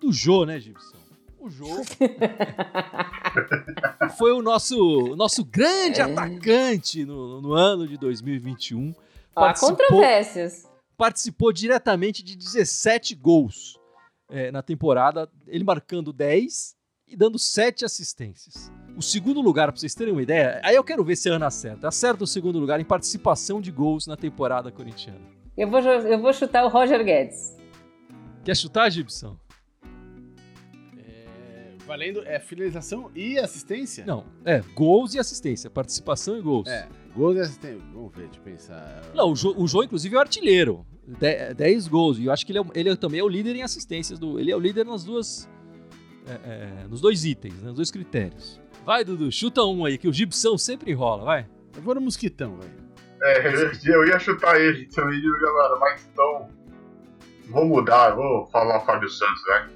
do 0.00 0.10
Jô, 0.10 0.46
né, 0.46 0.58
Gibson? 0.58 0.96
O 1.38 1.50
Jô 1.50 1.66
foi 4.16 4.32
o 4.32 4.40
nosso, 4.40 5.14
nosso 5.14 5.44
grande 5.44 6.00
é. 6.00 6.04
atacante 6.04 7.04
no, 7.04 7.42
no, 7.42 7.52
ano 7.52 7.86
de 7.86 7.98
2021. 7.98 8.94
Há 9.36 9.52
controvérsias. 9.52 10.66
Participou 10.96 11.52
diretamente 11.52 12.22
de 12.22 12.34
17 12.34 13.14
gols 13.14 13.78
é, 14.30 14.50
na 14.50 14.62
temporada, 14.62 15.28
ele 15.46 15.64
marcando 15.64 16.12
10 16.12 16.74
e 17.06 17.14
dando 17.14 17.38
sete 17.38 17.84
assistências. 17.84 18.72
O 18.96 19.02
segundo 19.02 19.40
lugar, 19.40 19.72
para 19.72 19.80
vocês 19.80 19.94
terem 19.94 20.12
uma 20.12 20.22
ideia, 20.22 20.60
aí 20.62 20.76
eu 20.76 20.84
quero 20.84 21.02
ver 21.02 21.16
se 21.16 21.28
a 21.28 21.34
Ana 21.34 21.46
acerta. 21.46 21.88
Acerta 21.88 22.22
o 22.22 22.26
segundo 22.26 22.58
lugar 22.58 22.78
em 22.80 22.84
participação 22.84 23.60
de 23.60 23.70
gols 23.72 24.06
na 24.06 24.16
temporada 24.16 24.70
corintiana. 24.70 25.20
Eu 25.56 25.68
vou, 25.68 25.80
eu 25.80 26.20
vou 26.20 26.32
chutar 26.32 26.64
o 26.64 26.68
Roger 26.68 27.04
Guedes. 27.04 27.56
Quer 28.44 28.56
chutar, 28.56 28.90
Gibson? 28.90 29.36
É, 30.96 31.72
valendo, 31.86 32.22
é 32.24 32.38
finalização 32.38 33.10
e 33.14 33.36
assistência? 33.38 34.04
Não, 34.06 34.24
é 34.44 34.60
gols 34.74 35.14
e 35.14 35.18
assistência. 35.18 35.68
Participação 35.68 36.38
e 36.38 36.40
gols. 36.40 36.68
É, 36.68 36.88
gols 37.16 37.36
e 37.36 37.40
assistência. 37.40 37.82
Vamos 37.92 38.14
ver, 38.14 38.28
eu 38.32 38.42
pensar. 38.42 39.02
Não, 39.12 39.32
o 39.32 39.36
Jô, 39.36 39.54
o 39.56 39.66
Jô 39.66 39.82
inclusive, 39.82 40.14
é 40.14 40.18
o 40.18 40.20
artilheiro. 40.20 40.86
10 41.56 41.88
gols. 41.88 42.18
E 42.18 42.26
eu 42.26 42.32
acho 42.32 42.46
que 42.46 42.52
ele, 42.52 42.60
é, 42.60 42.64
ele 42.74 42.96
também 42.96 43.20
é 43.20 43.24
o 43.24 43.28
líder 43.28 43.56
em 43.56 43.62
assistências. 43.62 44.18
Do, 44.18 44.38
ele 44.38 44.52
é 44.52 44.56
o 44.56 44.60
líder 44.60 44.86
nas 44.86 45.02
duas 45.02 45.48
é, 46.26 46.32
é, 46.32 46.88
nos 46.88 47.00
dois 47.00 47.24
itens, 47.24 47.54
né, 47.54 47.68
nos 47.68 47.76
dois 47.76 47.90
critérios. 47.90 48.60
Vai, 48.84 49.02
Dudu, 49.02 49.32
chuta 49.32 49.62
um 49.62 49.84
aí, 49.84 49.96
que 49.96 50.06
o 50.06 50.12
Gibson 50.12 50.58
sempre 50.58 50.92
enrola, 50.92 51.24
vai. 51.24 51.46
Eu 51.74 51.82
vou 51.82 51.94
no 51.94 52.02
mosquitão, 52.02 52.56
velho. 52.56 52.84
É, 53.22 53.48
eu 53.86 54.06
ia 54.06 54.18
chutar 54.18 54.60
ele 54.60 54.86
também, 54.86 55.22
galera, 55.40 55.76
mas 55.80 56.06
então. 56.12 56.48
Vou 57.48 57.64
mudar, 57.64 58.10
vou 58.10 58.46
falar 58.46 58.80
Fábio 58.80 59.08
Santos, 59.08 59.42
né? 59.48 59.70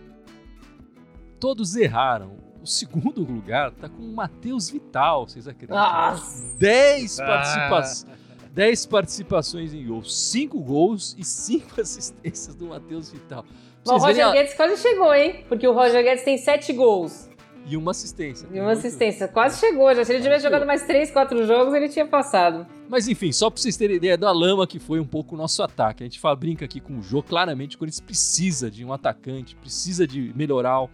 Todos 1.41 1.77
erraram. 1.77 2.37
O 2.63 2.67
segundo 2.67 3.23
lugar 3.23 3.71
tá 3.71 3.89
com 3.89 4.03
o 4.03 4.15
Matheus 4.15 4.69
Vital, 4.69 5.27
vocês 5.27 5.49
acreditam? 5.49 5.79
Nossa! 5.79 6.57
10 6.59 7.17
participações. 7.17 8.07
Ah. 8.11 8.49
10 8.53 8.87
participações 8.87 9.75
em 9.75 9.87
gols, 9.87 10.31
5 10.31 10.61
gols 10.61 11.15
e 11.17 11.25
5 11.25 11.81
assistências 11.81 12.55
do 12.55 12.67
Matheus 12.67 13.11
Vital. 13.11 13.45
o 13.87 13.97
Roger 13.97 14.27
a... 14.27 14.33
Guedes 14.33 14.55
quase 14.55 14.77
chegou, 14.83 15.15
hein? 15.15 15.45
Porque 15.49 15.67
o 15.67 15.73
Roger 15.73 16.03
Guedes 16.03 16.25
tem 16.25 16.37
sete 16.37 16.73
gols. 16.73 17.28
E 17.69 17.77
uma 17.77 17.91
assistência. 17.91 18.49
E 18.51 18.59
uma 18.59 18.73
assistência. 18.73 19.29
Quase 19.29 19.61
chegou 19.61 19.95
já. 19.95 20.05
Se 20.05 20.13
ele 20.13 20.23
tivesse 20.23 20.43
jogado 20.43 20.65
mais 20.65 20.85
três, 20.85 21.11
quatro 21.11 21.47
jogos, 21.47 21.75
ele 21.75 21.89
tinha 21.89 22.07
passado. 22.07 22.67
Mas 22.89 23.07
enfim, 23.07 23.31
só 23.31 23.51
pra 23.51 23.61
vocês 23.61 23.77
terem 23.77 23.97
ideia 23.97 24.17
da 24.17 24.33
lama 24.33 24.67
que 24.67 24.79
foi 24.79 24.99
um 24.99 25.07
pouco 25.07 25.35
o 25.35 25.39
nosso 25.39 25.63
ataque. 25.63 26.03
A 26.03 26.07
gente 26.07 26.19
fala, 26.19 26.35
brinca 26.35 26.65
aqui 26.65 26.81
com 26.81 26.99
o 26.99 27.03
Jô. 27.03 27.23
Claramente 27.23 27.77
o 27.77 27.79
Corinthians 27.79 28.01
precisa 28.01 28.71
de 28.71 28.85
um 28.85 28.93
atacante, 28.93 29.55
precisa 29.57 30.07
de 30.07 30.33
melhorar 30.35 30.81
o 30.83 30.91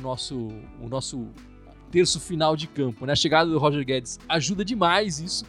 nosso, 0.00 0.48
o 0.80 0.88
nosso 0.88 1.26
terço 1.90 2.20
final 2.20 2.56
de 2.56 2.68
campo. 2.68 3.04
Né? 3.06 3.12
A 3.12 3.16
chegada 3.16 3.50
do 3.50 3.58
Roger 3.58 3.84
Guedes 3.84 4.20
ajuda 4.28 4.64
demais 4.64 5.18
isso. 5.18 5.44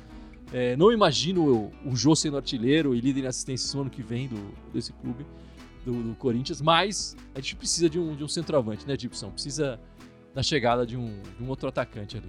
É, 0.51 0.75
não 0.75 0.91
imagino 0.91 1.71
o, 1.85 1.91
o 1.91 1.95
Jô 1.95 2.15
sendo 2.15 2.37
artilheiro 2.37 2.95
e 2.95 3.01
líder 3.01 3.23
em 3.23 3.27
assistências 3.27 3.73
no 3.73 3.81
ano 3.81 3.89
que 3.89 4.03
vem 4.03 4.27
do, 4.27 4.53
desse 4.71 4.93
clube, 4.93 5.25
do, 5.83 5.93
do, 6.01 6.15
Corinthians, 6.15 6.61
mas 6.61 7.15
a 7.33 7.39
gente 7.39 7.55
precisa 7.55 7.89
de 7.89 7.99
um, 7.99 8.15
de 8.15 8.23
um 8.23 8.27
centroavante, 8.27 8.87
né, 8.87 8.95
Gibson? 8.97 9.31
Precisa 9.31 9.79
da 10.35 10.43
chegada 10.43 10.85
de 10.85 10.97
um, 10.97 11.21
de 11.37 11.41
um 11.41 11.47
outro 11.47 11.69
atacante 11.69 12.17
ali. 12.17 12.27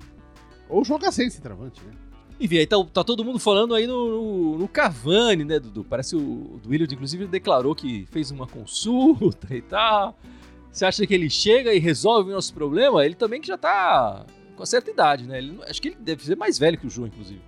Ou 0.69 0.85
joga 0.85 1.11
sem 1.11 1.29
centroavante, 1.29 1.83
né? 1.85 1.93
Enfim, 2.39 2.59
aí 2.59 2.67
tá, 2.67 2.77
tá, 2.93 3.03
todo 3.03 3.25
mundo 3.25 3.39
falando 3.39 3.75
aí 3.75 3.87
no, 3.87 4.09
no, 4.09 4.59
no 4.59 4.69
Cavani, 4.69 5.45
né, 5.45 5.59
Dudu? 5.59 5.83
Parece 5.83 6.15
o, 6.15 6.21
o 6.21 6.61
William, 6.69 6.87
inclusive, 6.91 7.27
declarou 7.27 7.75
que 7.75 8.07
fez 8.13 8.31
uma 8.31 8.47
consulta 8.47 9.53
e 9.55 9.63
tal. 9.63 10.17
Você 10.71 10.85
acha 10.85 11.07
que 11.07 11.15
ele 11.15 11.29
chega 11.31 11.73
e 11.75 11.79
resolve 11.79 12.31
o 12.31 12.35
nosso 12.35 12.55
problema? 12.55 13.05
Ele 13.05 13.15
também 13.15 13.41
que 13.41 13.47
já 13.49 13.57
tá 13.57 14.25
com 14.55 14.67
certa 14.67 14.91
idade, 14.91 15.27
né? 15.27 15.39
Ele, 15.39 15.59
acho 15.69 15.81
que 15.81 15.89
ele 15.89 15.97
deve 15.99 16.25
ser 16.25 16.37
mais 16.37 16.59
velho 16.59 16.79
que 16.79 16.87
o 16.87 16.91
João, 16.91 17.09
inclusive. 17.09 17.41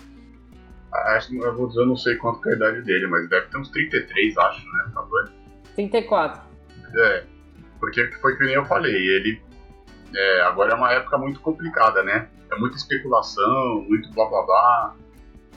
Acho, 0.92 1.34
eu 1.34 1.54
vou 1.54 1.68
dizer, 1.68 1.80
eu 1.80 1.86
não 1.86 1.96
sei 1.96 2.16
quanto 2.16 2.48
é 2.48 2.52
a 2.52 2.56
idade 2.56 2.82
dele, 2.82 3.06
mas 3.06 3.28
deve 3.28 3.46
ter 3.48 3.58
uns 3.58 3.68
33, 3.68 4.38
acho, 4.38 4.64
né, 4.64 4.90
Cavani? 4.94 5.30
34. 5.74 6.48
É, 6.96 7.24
porque 7.78 8.06
foi 8.22 8.36
que 8.36 8.44
nem 8.44 8.54
eu 8.54 8.64
falei, 8.64 8.94
ele 8.94 9.47
é, 10.14 10.40
agora 10.42 10.72
é 10.72 10.74
uma 10.74 10.92
época 10.92 11.18
muito 11.18 11.40
complicada, 11.40 12.02
né? 12.02 12.28
É 12.50 12.56
muita 12.58 12.76
especulação, 12.76 13.84
muito 13.88 14.10
blá 14.12 14.26
blá 14.26 14.42
blá. 14.42 14.96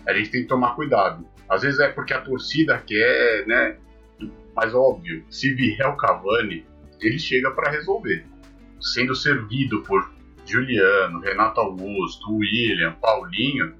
A 0.07 0.13
gente 0.13 0.29
tem 0.29 0.41
que 0.41 0.47
tomar 0.47 0.75
cuidado. 0.75 1.25
Às 1.47 1.61
vezes 1.61 1.79
é 1.79 1.89
porque 1.89 2.13
a 2.13 2.21
torcida 2.21 2.77
quer, 2.79 3.45
né? 3.47 3.77
Mas 4.55 4.73
óbvio, 4.73 5.23
se 5.29 5.53
vier 5.53 5.87
o 5.87 5.95
Cavani, 5.95 6.65
ele 6.99 7.17
chega 7.17 7.51
para 7.51 7.71
resolver. 7.71 8.25
Sendo 8.79 9.15
servido 9.15 9.81
por 9.83 10.11
Juliano, 10.45 11.19
Renato 11.19 11.61
Augusto, 11.61 12.35
William, 12.35 12.93
Paulinho, 12.93 13.73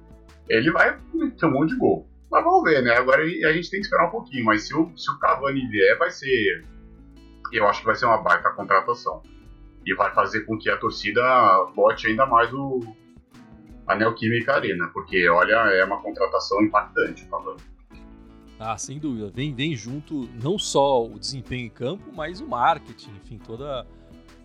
ele 0.48 0.70
vai 0.70 0.98
meter 1.12 1.46
um 1.46 1.50
monte 1.50 1.70
de 1.70 1.76
gol. 1.76 2.08
Mas 2.30 2.44
vamos 2.44 2.62
ver, 2.62 2.82
né? 2.82 2.96
Agora 2.96 3.22
a 3.22 3.52
gente 3.52 3.70
tem 3.70 3.80
que 3.80 3.86
esperar 3.86 4.06
um 4.08 4.10
pouquinho. 4.10 4.44
Mas 4.44 4.66
se 4.66 4.74
o, 4.74 4.90
se 4.96 5.10
o 5.10 5.18
Cavani 5.18 5.68
vier, 5.68 5.98
vai 5.98 6.10
ser. 6.10 6.64
Eu 7.52 7.66
acho 7.68 7.80
que 7.80 7.86
vai 7.86 7.94
ser 7.94 8.06
uma 8.06 8.22
baita 8.22 8.50
contratação 8.50 9.22
e 9.84 9.94
vai 9.94 10.12
fazer 10.14 10.42
com 10.42 10.58
que 10.58 10.70
a 10.70 10.76
torcida 10.76 11.22
bote 11.74 12.06
ainda 12.06 12.26
mais 12.26 12.52
o 12.52 12.80
a 13.86 13.96
Neoquímica 13.96 14.54
Arena, 14.54 14.88
porque 14.92 15.28
olha, 15.28 15.54
é 15.54 15.84
uma 15.84 16.00
contratação 16.00 16.62
impactante, 16.62 17.24
falando. 17.24 17.60
Ah, 18.58 18.78
sem 18.78 18.98
dúvida. 18.98 19.30
Vem, 19.34 19.52
vem 19.52 19.74
junto 19.74 20.28
não 20.40 20.56
só 20.56 21.04
o 21.04 21.18
desempenho 21.18 21.66
em 21.66 21.70
campo, 21.70 22.04
mas 22.14 22.40
o 22.40 22.46
marketing, 22.46 23.10
enfim, 23.16 23.38
toda 23.38 23.84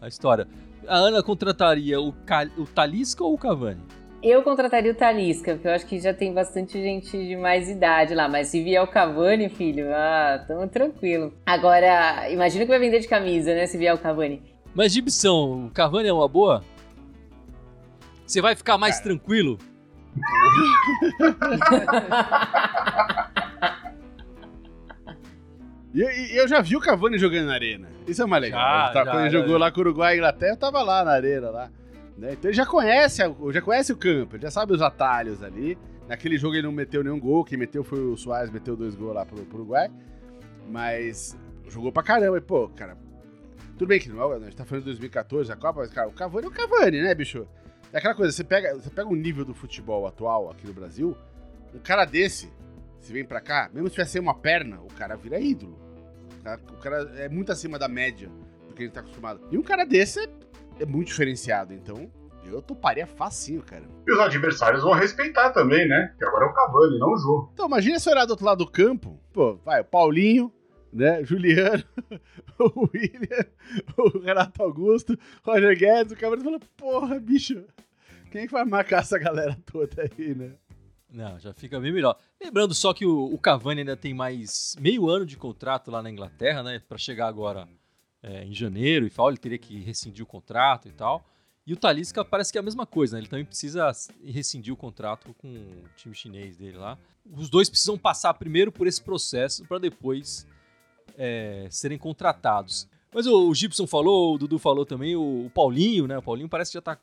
a 0.01 0.07
história. 0.07 0.47
A 0.87 0.95
Ana 0.95 1.21
contrataria 1.21 1.99
o, 2.01 2.09
o 2.57 2.65
Talisca 2.65 3.23
ou 3.23 3.35
o 3.35 3.37
Cavani? 3.37 3.81
Eu 4.23 4.41
contrataria 4.41 4.91
o 4.91 4.95
Talisca, 4.95 5.53
porque 5.53 5.67
eu 5.67 5.71
acho 5.71 5.85
que 5.85 5.99
já 5.99 6.13
tem 6.13 6.33
bastante 6.33 6.81
gente 6.81 7.11
de 7.11 7.35
mais 7.35 7.69
idade 7.69 8.15
lá. 8.15 8.27
Mas 8.27 8.47
se 8.47 8.63
vier 8.63 8.81
o 8.81 8.87
Cavani, 8.87 9.49
filho, 9.49 9.85
ah, 9.93 10.43
tamo 10.47 10.67
tranquilo. 10.67 11.31
Agora, 11.45 12.27
imagina 12.31 12.65
que 12.65 12.71
vai 12.71 12.79
vender 12.79 12.99
de 12.99 13.07
camisa, 13.07 13.53
né? 13.53 13.67
Se 13.67 13.77
vier 13.77 13.93
o 13.93 13.99
Cavani. 13.99 14.41
Mas 14.77 14.93
Gibson, 14.93 15.65
o 15.65 15.71
Cavani 15.71 16.07
é 16.07 16.13
uma 16.13 16.27
boa? 16.27 16.63
Você 18.27 18.39
vai 18.39 18.55
ficar 18.55 18.77
mais 18.77 18.97
Cara. 18.97 19.05
tranquilo? 19.05 19.57
E 25.95 25.99
eu, 25.99 26.09
eu, 26.43 26.47
já 26.47 26.61
vi 26.61 26.75
o 26.75 26.79
Cavani 26.79 27.17
jogando 27.17 27.47
na 27.47 27.53
arena. 27.53 27.87
Isso 28.07 28.21
é 28.21 28.25
mais 28.27 28.39
legal. 28.39 28.61
Já, 28.61 28.93
tá, 28.93 29.03
já, 29.03 29.11
quando 29.11 29.21
ele 29.21 29.29
já, 29.31 29.39
jogou 29.39 29.57
lá 29.57 29.71
com 29.71 29.79
o 29.79 29.81
Uruguai 29.81 30.13
e 30.13 30.17
Inglaterra, 30.17 30.51
eu 30.51 30.57
tava 30.57 30.83
lá 30.83 31.03
na 31.03 31.11
arena 31.11 31.49
lá. 31.49 31.71
Né? 32.15 32.33
Então 32.33 32.51
ele 32.51 32.57
já 32.57 32.65
conhece, 32.67 33.23
já 33.51 33.61
conhece 33.63 33.91
o 33.91 33.97
campo, 33.97 34.35
ele 34.35 34.43
já 34.43 34.51
sabe 34.51 34.73
os 34.73 34.81
atalhos 34.83 35.41
ali. 35.41 35.75
Naquele 36.07 36.37
jogo 36.37 36.53
ele 36.53 36.67
não 36.67 36.71
meteu 36.71 37.03
nenhum 37.03 37.19
gol, 37.19 37.43
quem 37.43 37.57
meteu 37.57 37.83
foi 37.83 37.99
o 37.99 38.15
Soares, 38.15 38.51
meteu 38.51 38.75
dois 38.75 38.93
gols 38.93 39.15
lá 39.15 39.25
pro, 39.25 39.43
pro 39.43 39.57
Uruguai. 39.57 39.89
Mas 40.69 41.35
jogou 41.67 41.91
pra 41.91 42.03
caramba. 42.03 42.37
E, 42.37 42.41
pô, 42.41 42.69
cara, 42.69 42.95
tudo 43.77 43.87
bem 43.87 43.99
que 43.99 44.09
não, 44.09 44.31
a 44.31 44.39
gente 44.39 44.55
tá 44.55 44.65
falando 44.65 44.83
de 44.83 44.89
2014, 44.89 45.51
a 45.51 45.55
Copa, 45.55 45.81
mas, 45.81 45.91
cara, 45.91 46.07
o 46.07 46.13
Cavani 46.13 46.45
é 46.45 46.49
o 46.49 46.51
Cavani, 46.51 47.01
né, 47.01 47.13
bicho? 47.13 47.47
É 47.93 47.99
aquela 47.99 48.15
coisa, 48.15 48.31
você 48.31 48.43
pega, 48.43 48.73
você 48.73 48.89
pega 48.89 49.07
o 49.07 49.15
nível 49.15 49.45
do 49.45 49.53
futebol 49.53 50.07
atual 50.07 50.49
aqui 50.49 50.65
no 50.65 50.73
Brasil, 50.73 51.15
um 51.73 51.79
cara 51.79 52.03
desse, 52.03 52.51
se 52.99 53.13
vem 53.13 53.23
pra 53.23 53.39
cá, 53.39 53.69
mesmo 53.71 53.87
se 53.87 53.95
tiver 53.95 54.05
sem 54.05 54.19
uma 54.19 54.33
perna, 54.33 54.79
o 54.81 54.87
cara 54.87 55.15
vira 55.15 55.39
ídolo. 55.39 55.77
O 56.39 56.43
cara, 56.43 56.61
o 56.71 56.77
cara, 56.77 57.11
é 57.17 57.29
muito 57.29 57.51
acima 57.51 57.77
da 57.77 57.87
média 57.87 58.29
do 58.67 58.73
que 58.73 58.81
a 58.81 58.85
gente 58.85 58.93
tá 58.93 59.01
acostumado. 59.01 59.41
E 59.51 59.57
um 59.57 59.63
cara 59.63 59.85
desse 59.85 60.21
é, 60.21 60.27
é 60.79 60.85
muito 60.85 61.07
diferenciado, 61.07 61.73
então 61.73 62.11
eu 62.51 62.61
toparia 62.61 63.05
facinho, 63.05 63.61
cara. 63.61 63.83
E 64.07 64.11
os 64.11 64.19
adversários 64.19 64.81
vão 64.81 64.93
respeitar 64.93 65.51
também, 65.51 65.87
né? 65.87 66.15
Que 66.17 66.25
agora 66.25 66.45
é 66.45 66.49
o 66.49 66.53
Cavani, 66.53 66.99
não 66.99 67.11
o 67.11 67.17
jogo. 67.17 67.51
Então, 67.53 67.67
imagina 67.67 67.99
se 67.99 68.09
olhar 68.09 68.25
do 68.25 68.31
outro 68.31 68.45
lado 68.45 68.65
do 68.65 68.71
campo, 68.71 69.19
pô, 69.33 69.57
vai, 69.57 69.81
o 69.81 69.85
Paulinho, 69.85 70.51
né? 70.97 71.23
Juliano, 71.23 71.83
o 72.59 72.89
William, 72.93 73.45
o 73.97 74.19
Renato 74.19 74.61
Augusto, 74.61 75.17
Roger 75.43 75.77
Guedes, 75.77 76.13
o 76.13 76.15
Camargo 76.15 76.43
falou, 76.43 76.59
porra, 76.75 77.19
bicho, 77.19 77.63
quem 78.31 78.47
vai 78.47 78.65
marcar 78.65 79.01
essa 79.01 79.17
galera 79.17 79.57
toda 79.65 80.01
aí, 80.01 80.35
né? 80.35 80.51
Não, 81.09 81.39
já 81.39 81.53
fica 81.53 81.79
bem 81.79 81.93
melhor. 81.93 82.17
Lembrando 82.41 82.73
só 82.73 82.93
que 82.93 83.05
o, 83.05 83.33
o 83.33 83.37
Cavani 83.37 83.81
ainda 83.81 83.95
tem 83.95 84.13
mais 84.13 84.75
meio 84.79 85.07
ano 85.07 85.25
de 85.25 85.37
contrato 85.37 85.89
lá 85.89 86.01
na 86.01 86.11
Inglaterra, 86.11 86.61
né? 86.61 86.81
Para 86.87 86.97
chegar 86.97 87.27
agora 87.27 87.67
é, 88.21 88.43
em 88.43 88.53
janeiro 88.53 89.05
e 89.07 89.09
tal, 89.09 89.29
ele 89.29 89.37
teria 89.37 89.57
que 89.57 89.79
rescindir 89.79 90.23
o 90.23 90.27
contrato 90.27 90.87
e 90.87 90.91
tal. 90.91 91.25
E 91.65 91.73
o 91.73 91.77
Talisca 91.77 92.23
parece 92.23 92.51
que 92.51 92.57
é 92.57 92.61
a 92.61 92.63
mesma 92.63 92.85
coisa, 92.85 93.15
né? 93.15 93.21
Ele 93.21 93.29
também 93.29 93.45
precisa 93.45 93.91
rescindir 94.23 94.73
o 94.73 94.77
contrato 94.77 95.33
com 95.35 95.47
o 95.47 95.83
time 95.95 96.13
chinês 96.13 96.57
dele 96.57 96.77
lá. 96.77 96.97
Os 97.25 97.49
dois 97.49 97.69
precisam 97.69 97.97
passar 97.97 98.33
primeiro 98.33 98.71
por 98.71 98.87
esse 98.87 99.01
processo 99.01 99.65
para 99.65 99.79
depois 99.79 100.45
é, 101.17 101.67
serem 101.69 101.97
contratados. 101.97 102.87
Mas 103.13 103.25
o, 103.25 103.49
o 103.49 103.55
Gibson 103.55 103.87
falou, 103.87 104.35
o 104.35 104.37
Dudu 104.37 104.59
falou 104.59 104.85
também, 104.85 105.15
o, 105.15 105.45
o, 105.45 105.51
Paulinho, 105.53 106.07
né? 106.07 106.17
O 106.17 106.21
Paulinho 106.21 106.49
parece 106.49 106.71
que 106.71 106.77
já 106.77 106.81
tá. 106.81 106.97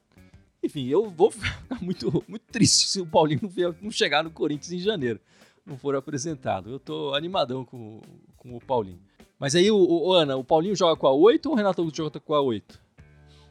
Enfim, 0.63 0.87
eu 0.87 1.11
vou 1.11 1.31
ficar 1.33 1.83
muito, 1.83 2.25
muito 2.29 2.45
triste 2.51 2.89
se 2.89 3.01
o 3.01 3.07
Paulinho 3.07 3.41
não, 3.43 3.49
vier, 3.49 3.75
não 3.81 3.91
chegar 3.91 4.23
no 4.23 4.31
Corinthians 4.31 4.73
em 4.73 4.79
janeiro, 4.79 5.21
não 5.65 5.77
for 5.77 5.97
apresentado. 5.97 6.71
Eu 6.71 6.79
tô 6.79 7.15
animadão 7.15 7.65
com, 7.65 8.01
com 8.37 8.57
o 8.57 8.61
Paulinho. 8.61 9.01
Mas 9.39 9.55
aí, 9.55 9.71
o, 9.71 9.77
o, 9.77 10.13
Ana, 10.13 10.37
o 10.37 10.45
Paulinho 10.45 10.77
joga 10.77 10.97
com 10.97 11.07
a 11.07 11.13
8 11.13 11.47
ou 11.47 11.55
o 11.55 11.57
Renato 11.57 11.81
Augusto 11.81 11.97
joga 11.97 12.21
com 12.21 12.35
a 12.35 12.41
8? 12.41 12.81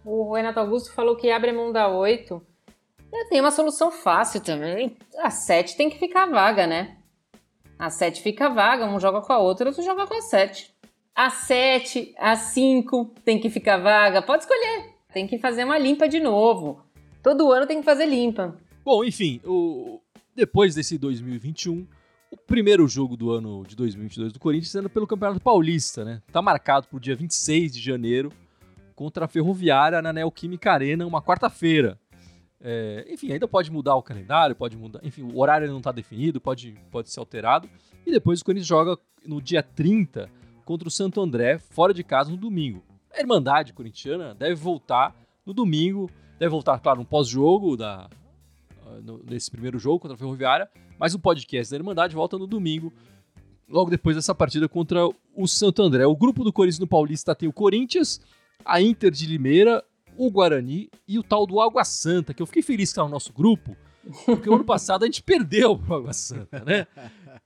O 0.06 0.34
Renato 0.34 0.60
Augusto 0.60 0.94
falou 0.94 1.16
que 1.16 1.30
abre 1.30 1.52
mão 1.52 1.72
da 1.72 1.88
8. 1.88 2.42
Tem 3.30 3.40
uma 3.40 3.52
solução 3.52 3.92
fácil 3.92 4.42
também. 4.42 4.98
A 5.20 5.30
7 5.30 5.78
tem 5.78 5.90
que 5.90 6.00
ficar 6.00 6.26
vaga, 6.26 6.66
né? 6.66 6.98
A 7.84 7.90
7 7.90 8.22
fica 8.22 8.48
vaga, 8.48 8.86
um 8.86 8.98
joga 8.98 9.20
com 9.20 9.34
a 9.34 9.40
outra, 9.40 9.68
outro 9.68 9.84
joga 9.84 10.08
com 10.08 10.14
a 10.14 10.22
7. 10.22 10.74
A 11.14 11.30
7, 11.30 12.16
a 12.18 12.34
5 12.34 13.14
tem 13.26 13.38
que 13.38 13.50
ficar 13.50 13.78
vaga, 13.78 14.22
pode 14.22 14.44
escolher. 14.44 14.94
Tem 15.14 15.28
que 15.28 15.38
fazer 15.38 15.66
uma 15.66 15.78
limpa 15.78 16.08
de 16.08 16.22
novo. 16.22 16.82
Todo 17.22 17.52
ano 17.52 17.68
tem 17.68 17.80
que 17.80 17.84
fazer 17.84 18.06
limpa. 18.06 18.58
Bom, 18.86 19.04
enfim, 19.04 19.42
o... 19.44 20.00
depois 20.34 20.74
desse 20.74 20.98
2021, 20.98 21.86
o 22.32 22.38
primeiro 22.38 22.88
jogo 22.88 23.18
do 23.18 23.32
ano 23.32 23.66
de 23.68 23.76
2022 23.76 24.32
do 24.32 24.40
Corinthians 24.40 24.72
sendo 24.72 24.90
pelo 24.90 25.06
Campeonato 25.06 25.42
Paulista, 25.42 26.06
né? 26.06 26.22
Tá 26.32 26.42
marcado 26.42 26.88
para 26.88 26.96
o 26.96 27.02
dia 27.02 27.18
26 27.18 27.74
de 27.74 27.82
janeiro 27.82 28.32
contra 28.96 29.26
a 29.26 29.28
Ferroviária 29.28 30.02
na 30.02 30.14
Neoquímica 30.14 30.72
Arena, 30.72 31.06
uma 31.06 31.22
quarta-feira. 31.22 32.00
É, 32.66 33.06
enfim, 33.10 33.34
ainda 33.34 33.46
pode 33.46 33.70
mudar 33.70 33.96
o 33.96 34.02
calendário, 34.02 34.56
pode 34.56 34.78
mudar. 34.78 35.02
Enfim, 35.04 35.22
o 35.24 35.38
horário 35.38 35.68
não 35.68 35.80
está 35.80 35.92
definido, 35.92 36.40
pode, 36.40 36.80
pode 36.90 37.10
ser 37.10 37.20
alterado. 37.20 37.70
E 38.06 38.12
depois 38.12 38.40
o 38.40 38.46
Corinthians 38.46 38.68
joga 38.68 38.98
no 39.26 39.42
dia 39.42 39.62
30 39.62 40.30
contra 40.64 40.88
o 40.88 40.92
Santo 40.92 41.20
André, 41.20 41.58
fora 41.58 41.94
de 41.94 42.04
casa, 42.04 42.32
no 42.32 42.38
domingo. 42.38 42.82
A 43.14 43.20
Irmandade 43.20 43.74
Corintiana 43.74 44.34
deve 44.34 44.56
voltar 44.56 45.14
no 45.46 45.54
domingo, 45.54 46.10
deve 46.40 46.50
voltar, 46.50 46.80
claro, 46.80 47.00
no 47.00 47.06
pós-jogo 47.06 47.76
da, 47.76 48.10
nesse 49.30 49.52
primeiro 49.52 49.78
jogo 49.78 50.00
contra 50.00 50.16
a 50.16 50.18
Ferroviária, 50.18 50.70
mas 50.98 51.14
o 51.14 51.20
podcast 51.20 51.72
da 51.72 51.78
Irmandade 51.78 52.16
volta 52.16 52.38
no 52.38 52.48
domingo, 52.48 52.94
logo 53.68 53.90
depois 53.90 54.16
dessa 54.16 54.34
partida 54.34 54.70
contra 54.70 55.02
o 55.36 55.48
Santo 55.48 55.82
André. 55.82 56.06
O 56.06 56.16
grupo 56.16 56.44
do 56.44 56.54
Corinthians 56.54 56.80
no 56.80 56.88
Paulista 56.88 57.36
tem 57.36 57.50
o 57.50 57.54
Corinthians, 57.54 58.22
a 58.64 58.82
Inter 58.82 59.12
de 59.12 59.26
Limeira, 59.26 59.84
o 60.18 60.30
Guarani 60.30 60.90
e 61.08 61.18
o 61.18 61.24
tal 61.24 61.46
do 61.46 61.60
Água 61.60 61.84
Santa, 61.84 62.34
que 62.34 62.42
eu 62.42 62.46
fiquei 62.46 62.62
feliz 62.62 62.90
que 62.90 62.96
tá 62.96 63.04
no 63.04 63.10
nosso 63.10 63.34
grupo, 63.34 63.76
porque 64.26 64.50
o 64.50 64.56
ano 64.56 64.64
passado 64.66 65.04
a 65.04 65.06
gente 65.06 65.24
perdeu 65.24 65.80
o 65.88 65.94
Água 65.94 66.14
Santa, 66.14 66.64
né? 66.64 66.88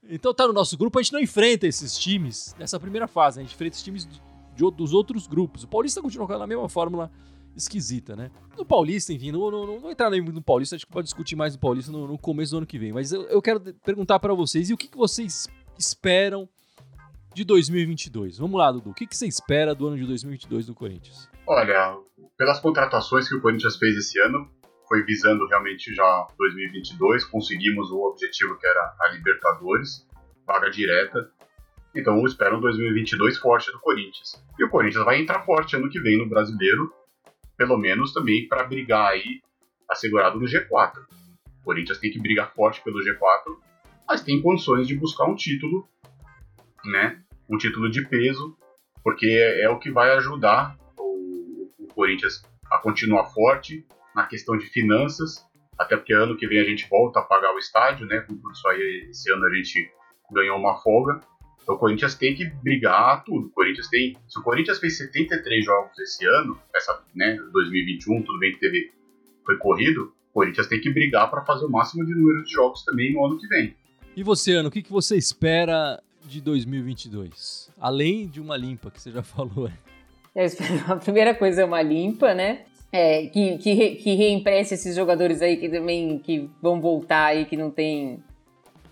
Então 0.10 0.34
tá 0.34 0.48
no 0.48 0.54
nosso 0.54 0.78
grupo, 0.78 1.00
a 1.00 1.02
gente 1.02 1.14
não 1.14 1.20
enfrenta 1.20 1.68
esses 1.68 1.98
times 1.98 2.56
nessa 2.58 2.80
primeira 2.80 3.08
fase, 3.08 3.40
a 3.40 3.44
gente 3.44 3.54
enfrenta 3.54 3.76
esses 3.76 3.84
times 3.84 4.06
de, 4.06 4.72
dos 4.72 4.94
outros 4.94 5.28
grupos. 5.28 5.64
O 5.64 5.68
Paulista 5.68 6.02
continua 6.02 6.28
com 6.28 6.34
a 6.34 6.48
mesma 6.48 6.70
fórmula 6.70 7.12
esquisita, 7.56 8.16
né? 8.16 8.32
No 8.58 8.66
Paulista, 8.66 9.12
enfim, 9.12 9.32
não, 9.32 9.52
não, 9.52 9.80
não 9.80 9.92
entrar 9.92 10.10
no 10.10 10.42
Paulista, 10.42 10.76
a 10.76 10.78
gente 10.78 10.88
pode 10.88 11.06
discutir 11.06 11.36
mais 11.36 11.54
no 11.54 11.60
Paulista 11.60 11.92
no, 11.92 12.08
no 12.08 12.18
começo 12.18 12.52
do 12.52 12.58
ano 12.58 12.68
que 12.68 12.78
vem. 12.78 12.94
Mas 12.94 13.12
eu, 13.12 13.24
eu 13.24 13.42
quero 13.42 13.60
perguntar 13.84 14.20
para 14.20 14.34
vocês, 14.34 14.70
e 14.70 14.74
o 14.74 14.78
que, 14.78 14.88
que 14.88 14.98
vocês 14.98 15.48
esperam 15.78 16.48
de 17.34 17.44
2022? 17.44 18.38
Vamos 18.38 18.58
lá, 18.58 18.72
Dudu. 18.72 18.92
O 18.92 18.94
que, 18.94 19.06
que 19.06 19.18
você 19.18 19.28
espera 19.28 19.74
do 19.76 19.88
ano 19.88 19.98
de 19.98 20.06
2022 20.06 20.68
do 20.68 20.76
Corinthians? 20.76 21.28
Olha, 21.50 21.98
pelas 22.38 22.60
contratações 22.60 23.30
que 23.30 23.36
o 23.36 23.42
Corinthians 23.42 23.78
fez 23.78 23.96
esse 23.96 24.20
ano, 24.20 24.52
foi 24.86 25.04
visando 25.04 25.48
realmente 25.48 25.96
já 25.96 26.28
2022, 26.38 27.24
conseguimos 27.24 27.90
o 27.90 28.02
objetivo 28.02 28.58
que 28.58 28.68
era 28.68 28.96
a 29.00 29.08
Libertadores, 29.14 30.06
vaga 30.46 30.70
direta. 30.70 31.32
Então 31.96 32.22
espero 32.26 32.58
um 32.58 32.60
2022 32.60 33.38
forte 33.38 33.72
do 33.72 33.80
Corinthians. 33.80 34.44
E 34.60 34.66
o 34.66 34.70
Corinthians 34.70 35.06
vai 35.06 35.22
entrar 35.22 35.46
forte 35.46 35.78
ano 35.78 35.90
que 35.90 36.02
vem 36.02 36.18
no 36.18 36.28
Brasileiro, 36.28 36.94
pelo 37.56 37.78
menos 37.78 38.12
também 38.12 38.46
para 38.46 38.66
brigar 38.66 39.12
aí 39.12 39.42
assegurado 39.90 40.38
no 40.38 40.46
G4. 40.46 41.00
O 41.62 41.64
Corinthians 41.64 41.98
tem 41.98 42.12
que 42.12 42.20
brigar 42.20 42.54
forte 42.54 42.84
pelo 42.84 43.00
G4, 43.00 43.58
mas 44.06 44.22
tem 44.22 44.42
condições 44.42 44.86
de 44.86 44.96
buscar 44.96 45.24
um 45.26 45.36
título, 45.36 45.88
né? 46.84 47.22
Um 47.50 47.58
título 47.58 47.90
de 47.90 48.06
peso, 48.06 48.58
porque 49.02 49.28
é, 49.28 49.70
o 49.70 49.80
que 49.80 49.90
vai 49.90 50.12
ajudar 50.12 50.78
Corinthians 51.98 52.44
a 52.72 52.78
continuar 52.78 53.26
forte 53.26 53.84
na 54.16 54.28
questão 54.28 54.56
de 54.56 54.68
finanças, 54.68 55.44
até 55.78 55.98
porque 55.98 56.14
ano 56.14 56.38
que 56.38 56.48
vem 56.48 56.60
a 56.60 56.64
gente 56.64 56.88
volta 56.88 57.20
a 57.20 57.24
pagar 57.24 57.54
o 57.56 57.58
estádio, 57.58 58.06
né? 58.06 58.22
Por 58.22 58.52
isso 58.52 58.68
aí 58.68 59.08
esse 59.10 59.32
ano 59.34 59.46
a 59.46 59.54
gente 59.56 59.92
ganhou 60.32 60.58
uma 60.58 60.78
folga. 60.78 61.20
Então 61.62 61.76
o 61.76 61.80
Corinthians 61.80 62.16
tem 62.16 62.36
que 62.36 62.46
brigar 62.46 63.24
tudo. 63.24 63.48
O 63.48 63.50
Corinthians 63.50 63.90
tem, 63.90 64.16
se 64.28 64.40
o 64.40 64.44
Corinthians 64.44 64.80
fez 64.80 64.98
73 64.98 65.66
jogos 65.66 65.98
esse 66.00 66.26
ano, 66.26 66.58
essa, 66.74 67.04
né, 67.16 67.38
2021, 67.52 68.24
tudo 68.24 68.40
bem 68.40 68.54
que 68.54 68.60
teve 68.60 68.92
foi 69.46 69.58
corrido, 69.58 70.14
o 70.30 70.34
Corinthians 70.34 70.68
tem 70.68 70.80
que 70.80 70.90
brigar 70.90 71.30
para 71.30 71.44
fazer 71.44 71.66
o 71.66 71.70
máximo 71.70 72.06
de 72.06 72.14
número 72.14 72.44
de 72.44 72.52
jogos 72.52 72.84
também 72.84 73.14
no 73.14 73.26
ano 73.26 73.40
que 73.40 73.48
vem. 73.48 73.76
E 74.16 74.24
você, 74.24 74.54
Ano, 74.54 74.70
o 74.70 74.72
que, 74.72 74.82
que 74.82 74.92
você 74.92 75.16
espera 75.16 76.02
de 76.26 76.42
2022? 76.42 77.72
Além 77.80 78.28
de 78.28 78.42
uma 78.42 78.58
limpa 78.58 78.92
que 78.92 79.02
você 79.02 79.12
já 79.12 79.24
falou. 79.24 79.70
Espero, 80.46 80.74
a 80.92 80.96
primeira 80.96 81.34
coisa 81.34 81.62
é 81.62 81.66
uma 81.66 81.82
limpa, 81.82 82.34
né? 82.34 82.62
É, 82.92 83.26
que, 83.28 83.58
que, 83.58 83.96
que 83.96 84.16
reempreste 84.16 84.74
esses 84.74 84.96
jogadores 84.96 85.42
aí 85.42 85.58
que 85.58 85.68
também 85.68 86.20
que 86.20 86.50
vão 86.62 86.80
voltar 86.80 87.26
aí, 87.26 87.46
que 87.46 87.58
não 87.58 87.70
tem 87.70 88.24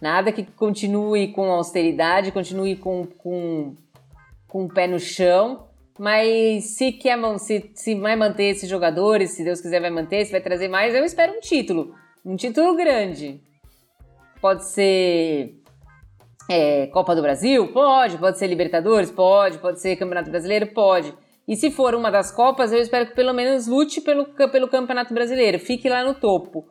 Nada 0.02 0.32
que 0.32 0.44
continue 0.44 1.30
com 1.30 1.50
austeridade, 1.52 2.32
continue 2.32 2.76
com, 2.76 3.08
com, 3.18 3.76
com 4.48 4.66
o 4.66 4.70
pé 4.70 4.88
no 4.88 5.00
chão. 5.00 5.68
Mas 5.98 6.76
se 6.76 6.92
quer 6.92 7.18
se, 7.40 7.72
se 7.74 7.96
vai 7.96 8.16
manter 8.16 8.52
esses 8.52 8.70
jogadores, 8.70 9.32
se 9.32 9.44
Deus 9.44 9.62
quiser 9.62 9.80
vai 9.80 9.90
manter, 9.90 10.26
se 10.26 10.32
vai 10.32 10.42
trazer 10.42 10.68
mais, 10.68 10.94
eu 10.94 11.06
espero 11.06 11.34
um 11.34 11.40
título. 11.40 11.96
Um 12.24 12.36
título 12.36 12.76
grande. 12.76 13.42
Pode 14.42 14.66
ser 14.66 15.56
é, 16.50 16.88
Copa 16.88 17.16
do 17.16 17.22
Brasil? 17.24 17.72
Pode. 17.72 18.18
Pode 18.18 18.38
ser 18.38 18.48
Libertadores? 18.48 19.10
Pode. 19.10 19.58
Pode 19.60 19.82
ser 19.82 19.96
Campeonato 19.96 20.30
Brasileiro? 20.30 20.68
Pode. 20.68 21.14
E 21.48 21.56
se 21.56 21.70
for 21.70 21.94
uma 21.94 22.10
das 22.10 22.32
Copas, 22.32 22.72
eu 22.72 22.80
espero 22.80 23.08
que 23.08 23.16
pelo 23.16 23.34
menos 23.34 23.68
lute 23.68 24.02
pelo, 24.02 24.26
pelo 24.26 24.68
Campeonato 24.68 25.14
Brasileiro. 25.14 25.60
Fique 25.60 25.88
lá 25.88 26.04
no 26.04 26.16
topo. 26.16 26.68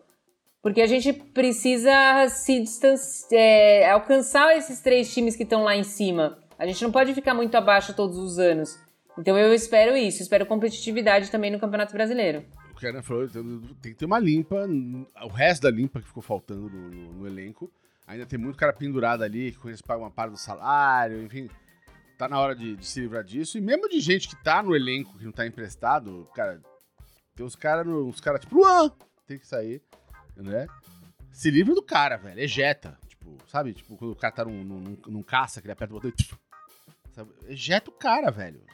Porque 0.60 0.80
a 0.80 0.86
gente 0.86 1.12
precisa 1.12 2.26
se 2.28 2.60
distanciar, 2.60 3.40
é, 3.40 3.90
alcançar 3.90 4.56
esses 4.56 4.80
três 4.80 5.12
times 5.12 5.36
que 5.36 5.42
estão 5.42 5.62
lá 5.62 5.76
em 5.76 5.84
cima. 5.84 6.38
A 6.58 6.66
gente 6.66 6.82
não 6.82 6.90
pode 6.90 7.14
ficar 7.14 7.34
muito 7.34 7.54
abaixo 7.54 7.94
todos 7.94 8.16
os 8.16 8.38
anos. 8.38 8.78
Então 9.18 9.38
eu 9.38 9.54
espero 9.54 9.96
isso, 9.96 10.22
espero 10.22 10.46
competitividade 10.46 11.30
também 11.30 11.50
no 11.50 11.60
Campeonato 11.60 11.92
Brasileiro. 11.92 12.44
O 12.72 12.80
Karen 12.80 13.02
falou, 13.02 13.28
tem 13.28 13.92
que 13.92 13.94
ter 13.94 14.04
uma 14.04 14.18
limpa, 14.18 14.66
o 15.22 15.28
resto 15.28 15.62
da 15.62 15.70
limpa 15.70 16.00
que 16.00 16.08
ficou 16.08 16.22
faltando 16.22 16.68
no, 16.68 16.90
no, 16.90 17.12
no 17.12 17.26
elenco. 17.26 17.70
Ainda 18.06 18.26
tem 18.26 18.38
muito 18.38 18.58
cara 18.58 18.72
pendurado 18.72 19.22
ali, 19.22 19.52
que 19.52 19.68
eles 19.68 19.80
pagam 19.80 20.02
uma 20.02 20.10
parte 20.10 20.32
do 20.32 20.36
salário, 20.36 21.22
enfim. 21.22 21.48
Tá 22.18 22.28
na 22.28 22.38
hora 22.38 22.54
de, 22.54 22.76
de, 22.76 22.86
se 22.86 23.00
livrar 23.00 23.24
disso. 23.24 23.58
E 23.58 23.60
mesmo 23.60 23.88
de 23.88 24.00
gente 24.00 24.28
que 24.28 24.42
tá 24.42 24.62
no 24.62 24.74
elenco, 24.74 25.18
que 25.18 25.24
não 25.24 25.32
tá 25.32 25.46
emprestado, 25.46 26.28
cara, 26.34 26.62
tem 27.34 27.44
uns 27.44 27.56
caras, 27.56 27.86
uns 27.86 28.20
caras 28.20 28.40
tipo, 28.40 28.56
Luan, 28.56 28.90
tem 29.26 29.38
que 29.38 29.46
sair 29.46 29.82
né? 30.42 30.66
Se 31.32 31.50
livra 31.50 31.74
do 31.74 31.82
cara, 31.82 32.16
velho. 32.16 32.40
Ejeta. 32.40 32.98
Tipo, 33.08 33.36
sabe? 33.48 33.74
Tipo, 33.74 33.96
quando 33.96 34.12
o 34.12 34.16
cara 34.16 34.34
tá 34.34 34.44
num, 34.44 34.64
num, 34.64 34.96
num 35.06 35.22
caça, 35.22 35.60
que 35.60 35.66
ele 35.66 35.72
aperta 35.72 35.94
o 35.94 36.00
botão 36.00 36.10
e. 36.10 37.52
Ejeta 37.52 37.90
o 37.90 37.92
cara, 37.92 38.30
velho. 38.30 38.64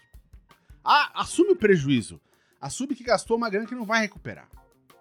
Ah, 0.85 1.20
assume 1.20 1.53
o 1.53 1.57
prejuízo. 1.57 2.20
Assume 2.61 2.94
que 2.94 3.05
gastou 3.05 3.37
uma 3.37 3.50
grana 3.50 3.66
que 3.66 3.74
não 3.74 3.85
vai 3.85 4.00
recuperar. 4.00 4.48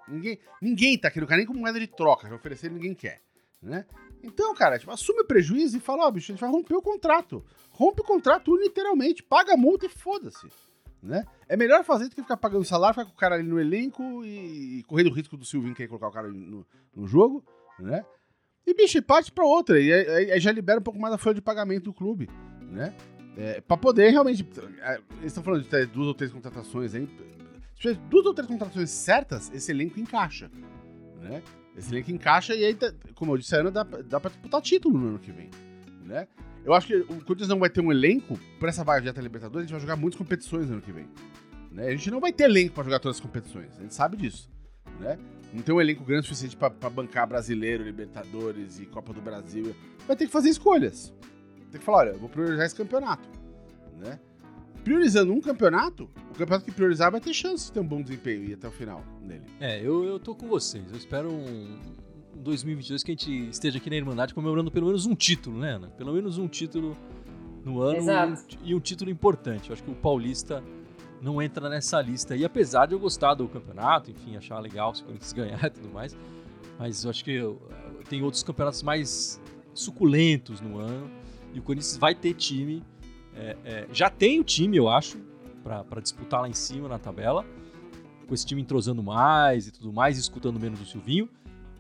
Ninguém, 0.07 0.39
ninguém 0.61 0.97
tá 0.97 1.11
querendo, 1.11 1.29
nem 1.29 1.45
como 1.45 1.59
moeda 1.59 1.79
de 1.79 1.87
troca, 1.87 2.27
já 2.27 2.35
oferecer 2.35 2.71
ninguém 2.71 2.95
quer, 2.95 3.21
né? 3.61 3.85
Então, 4.23 4.53
cara, 4.53 4.77
tipo, 4.77 4.91
assume 4.91 5.21
o 5.21 5.25
prejuízo 5.25 5.77
e 5.77 5.79
fala, 5.79 6.03
ó, 6.03 6.07
oh, 6.07 6.11
bicho, 6.11 6.31
a 6.31 6.33
gente 6.33 6.41
vai 6.41 6.49
romper 6.49 6.75
o 6.75 6.81
contrato. 6.81 7.43
Rompe 7.71 8.01
o 8.01 8.05
contrato 8.05 8.55
literalmente, 8.55 9.23
paga 9.23 9.53
a 9.53 9.57
multa 9.57 9.85
e 9.85 9.89
foda-se 9.89 10.47
né? 11.01 11.25
É 11.47 11.55
melhor 11.55 11.83
fazer 11.83 12.05
do 12.09 12.15
que 12.15 12.21
ficar 12.21 12.37
pagando 12.37 12.65
salário, 12.65 12.93
ficar 12.93 13.05
com 13.05 13.15
o 13.15 13.19
cara 13.19 13.35
ali 13.35 13.47
no 13.47 13.59
elenco 13.59 14.23
e, 14.25 14.83
correndo 14.87 15.09
o 15.09 15.13
risco 15.13 15.37
do 15.37 15.45
Silvinho 15.45 15.75
querer 15.75 15.87
colocar 15.87 16.07
o 16.07 16.11
cara 16.11 16.27
no, 16.27 16.65
no 16.95 17.07
jogo, 17.07 17.43
né? 17.79 18.05
E, 18.65 18.73
bicho, 18.73 19.01
parte 19.01 19.31
pra 19.31 19.45
outra. 19.45 19.79
E 19.79 19.91
aí, 19.91 20.39
já 20.39 20.51
libera 20.51 20.79
um 20.79 20.83
pouco 20.83 20.99
mais 20.99 21.11
da 21.11 21.17
folha 21.17 21.35
de 21.35 21.41
pagamento 21.41 21.85
do 21.85 21.93
clube, 21.93 22.29
né? 22.61 22.93
É, 23.37 23.61
pra 23.61 23.77
poder 23.77 24.09
realmente. 24.09 24.47
É, 24.81 24.99
eles 25.19 25.27
estão 25.27 25.43
falando 25.43 25.63
de 25.63 25.85
duas 25.87 26.07
ou 26.07 26.13
três 26.13 26.31
contratações 26.31 26.93
aí. 26.93 27.07
Se 27.75 27.81
tiver 27.81 27.95
duas 28.09 28.25
ou 28.25 28.33
três 28.33 28.47
contratações 28.47 28.89
certas, 28.89 29.49
esse 29.53 29.71
elenco 29.71 29.99
encaixa, 29.99 30.51
né? 31.21 31.41
Esse 31.77 31.93
elenco 31.93 32.11
encaixa 32.11 32.55
e 32.55 32.65
aí, 32.65 32.77
como 33.15 33.33
eu 33.33 33.37
disse, 33.37 33.55
a 33.55 33.59
Ana 33.59 33.71
dá, 33.71 33.83
dá 33.83 34.19
pra 34.19 34.29
disputar 34.29 34.61
título 34.61 34.97
no 34.97 35.07
ano 35.09 35.19
que 35.19 35.31
vem, 35.31 35.49
né? 36.03 36.27
Eu 36.65 36.73
acho 36.73 36.87
que 36.87 36.95
o 36.95 37.23
Corinthians 37.23 37.47
não 37.47 37.59
vai 37.59 37.69
ter 37.69 37.81
um 37.81 37.91
elenco 37.91 38.37
para 38.59 38.69
essa 38.69 38.83
vaga 38.83 39.01
de 39.01 39.09
até 39.09 39.21
Libertadores, 39.21 39.63
a 39.63 39.67
gente 39.67 39.71
vai 39.71 39.81
jogar 39.81 39.95
muitas 39.95 40.17
competições 40.17 40.67
no 40.67 40.73
ano 40.73 40.81
que 40.81 40.91
vem. 40.91 41.07
Né? 41.71 41.87
A 41.87 41.91
gente 41.91 42.11
não 42.11 42.19
vai 42.19 42.33
ter 42.33 42.45
elenco 42.45 42.75
para 42.75 42.83
jogar 42.83 42.99
todas 42.99 43.17
as 43.17 43.21
competições, 43.21 43.77
a 43.77 43.81
gente 43.81 43.93
sabe 43.93 44.17
disso. 44.17 44.49
Né? 44.99 45.17
Não 45.53 45.61
tem 45.61 45.73
um 45.73 45.79
elenco 45.79 46.03
grande 46.03 46.21
o 46.21 46.27
suficiente 46.27 46.57
para 46.57 46.89
bancar 46.89 47.27
brasileiro, 47.27 47.83
Libertadores 47.83 48.79
e 48.79 48.85
Copa 48.85 49.13
do 49.13 49.21
Brasil. 49.21 49.75
Vai 50.05 50.15
ter 50.15 50.25
que 50.25 50.31
fazer 50.31 50.49
escolhas. 50.49 51.13
Tem 51.71 51.79
que 51.79 51.85
falar, 51.85 51.99
olha, 51.99 52.09
eu 52.09 52.19
vou 52.19 52.29
priorizar 52.29 52.65
esse 52.65 52.75
campeonato. 52.75 53.27
Né? 53.97 54.19
Priorizando 54.83 55.33
um 55.33 55.41
campeonato, 55.41 56.09
o 56.31 56.37
campeonato 56.37 56.65
que 56.65 56.71
priorizar 56.71 57.11
vai 57.11 57.19
ter 57.19 57.33
chance 57.33 57.67
de 57.67 57.73
ter 57.73 57.79
um 57.79 57.87
bom 57.87 58.01
desempenho 58.01 58.43
e 58.43 58.51
ir 58.51 58.53
até 58.53 58.67
o 58.67 58.71
final 58.71 59.03
nele. 59.21 59.43
É, 59.59 59.79
eu, 59.81 60.03
eu 60.03 60.19
tô 60.19 60.33
com 60.33 60.47
vocês. 60.47 60.83
Eu 60.89 60.97
espero 60.97 61.31
um, 61.31 61.77
2022 62.35 63.03
que 63.03 63.11
a 63.11 63.13
gente 63.13 63.49
esteja 63.49 63.77
aqui 63.77 63.89
na 63.89 63.97
Irmandade 63.97 64.33
comemorando 64.33 64.71
pelo 64.71 64.87
menos 64.87 65.05
um 65.05 65.15
título, 65.15 65.59
né, 65.59 65.71
Ana? 65.75 65.89
Pelo 65.89 66.13
menos 66.13 66.37
um 66.37 66.47
título 66.47 66.97
no 67.63 67.81
ano 67.81 67.97
Exato. 67.97 68.57
e 68.63 68.73
um 68.73 68.79
título 68.79 69.11
importante. 69.11 69.69
Eu 69.69 69.73
acho 69.73 69.83
que 69.83 69.91
o 69.91 69.95
Paulista 69.95 70.63
não 71.21 71.41
entra 71.41 71.69
nessa 71.69 72.01
lista. 72.01 72.35
E 72.35 72.45
apesar 72.45 72.85
de 72.85 72.93
eu 72.93 72.99
gostar 72.99 73.33
do 73.33 73.47
campeonato, 73.47 74.09
enfim, 74.11 74.37
achar 74.37 74.59
legal 74.59 74.95
se 74.95 75.01
o 75.01 75.05
Corinthians 75.05 75.33
ganhar 75.33 75.63
e 75.65 75.69
tudo 75.69 75.89
mais, 75.89 76.15
mas 76.77 77.03
eu 77.03 77.09
acho 77.09 77.23
que 77.23 77.31
eu, 77.31 77.61
tem 78.09 78.23
outros 78.23 78.43
campeonatos 78.43 78.81
mais 78.81 79.41
suculentos 79.73 80.61
no 80.61 80.79
ano 80.79 81.09
e 81.53 81.59
o 81.59 81.61
Corinthians 81.61 81.97
vai 81.97 82.15
ter 82.15 82.33
time. 82.33 82.83
É, 83.39 83.55
é, 83.63 83.87
já 83.91 84.09
tem 84.09 84.39
o 84.39 84.43
time, 84.43 84.75
eu 84.75 84.89
acho, 84.89 85.17
para 85.63 86.01
disputar 86.01 86.41
lá 86.41 86.49
em 86.49 86.53
cima 86.53 86.89
na 86.89 86.99
tabela, 86.99 87.45
com 88.27 88.33
esse 88.33 88.45
time 88.45 88.61
entrosando 88.61 89.01
mais 89.01 89.67
e 89.67 89.71
tudo 89.71 89.93
mais, 89.93 90.17
escutando 90.17 90.59
menos 90.59 90.81
o 90.81 90.85
Silvinho. 90.85 91.29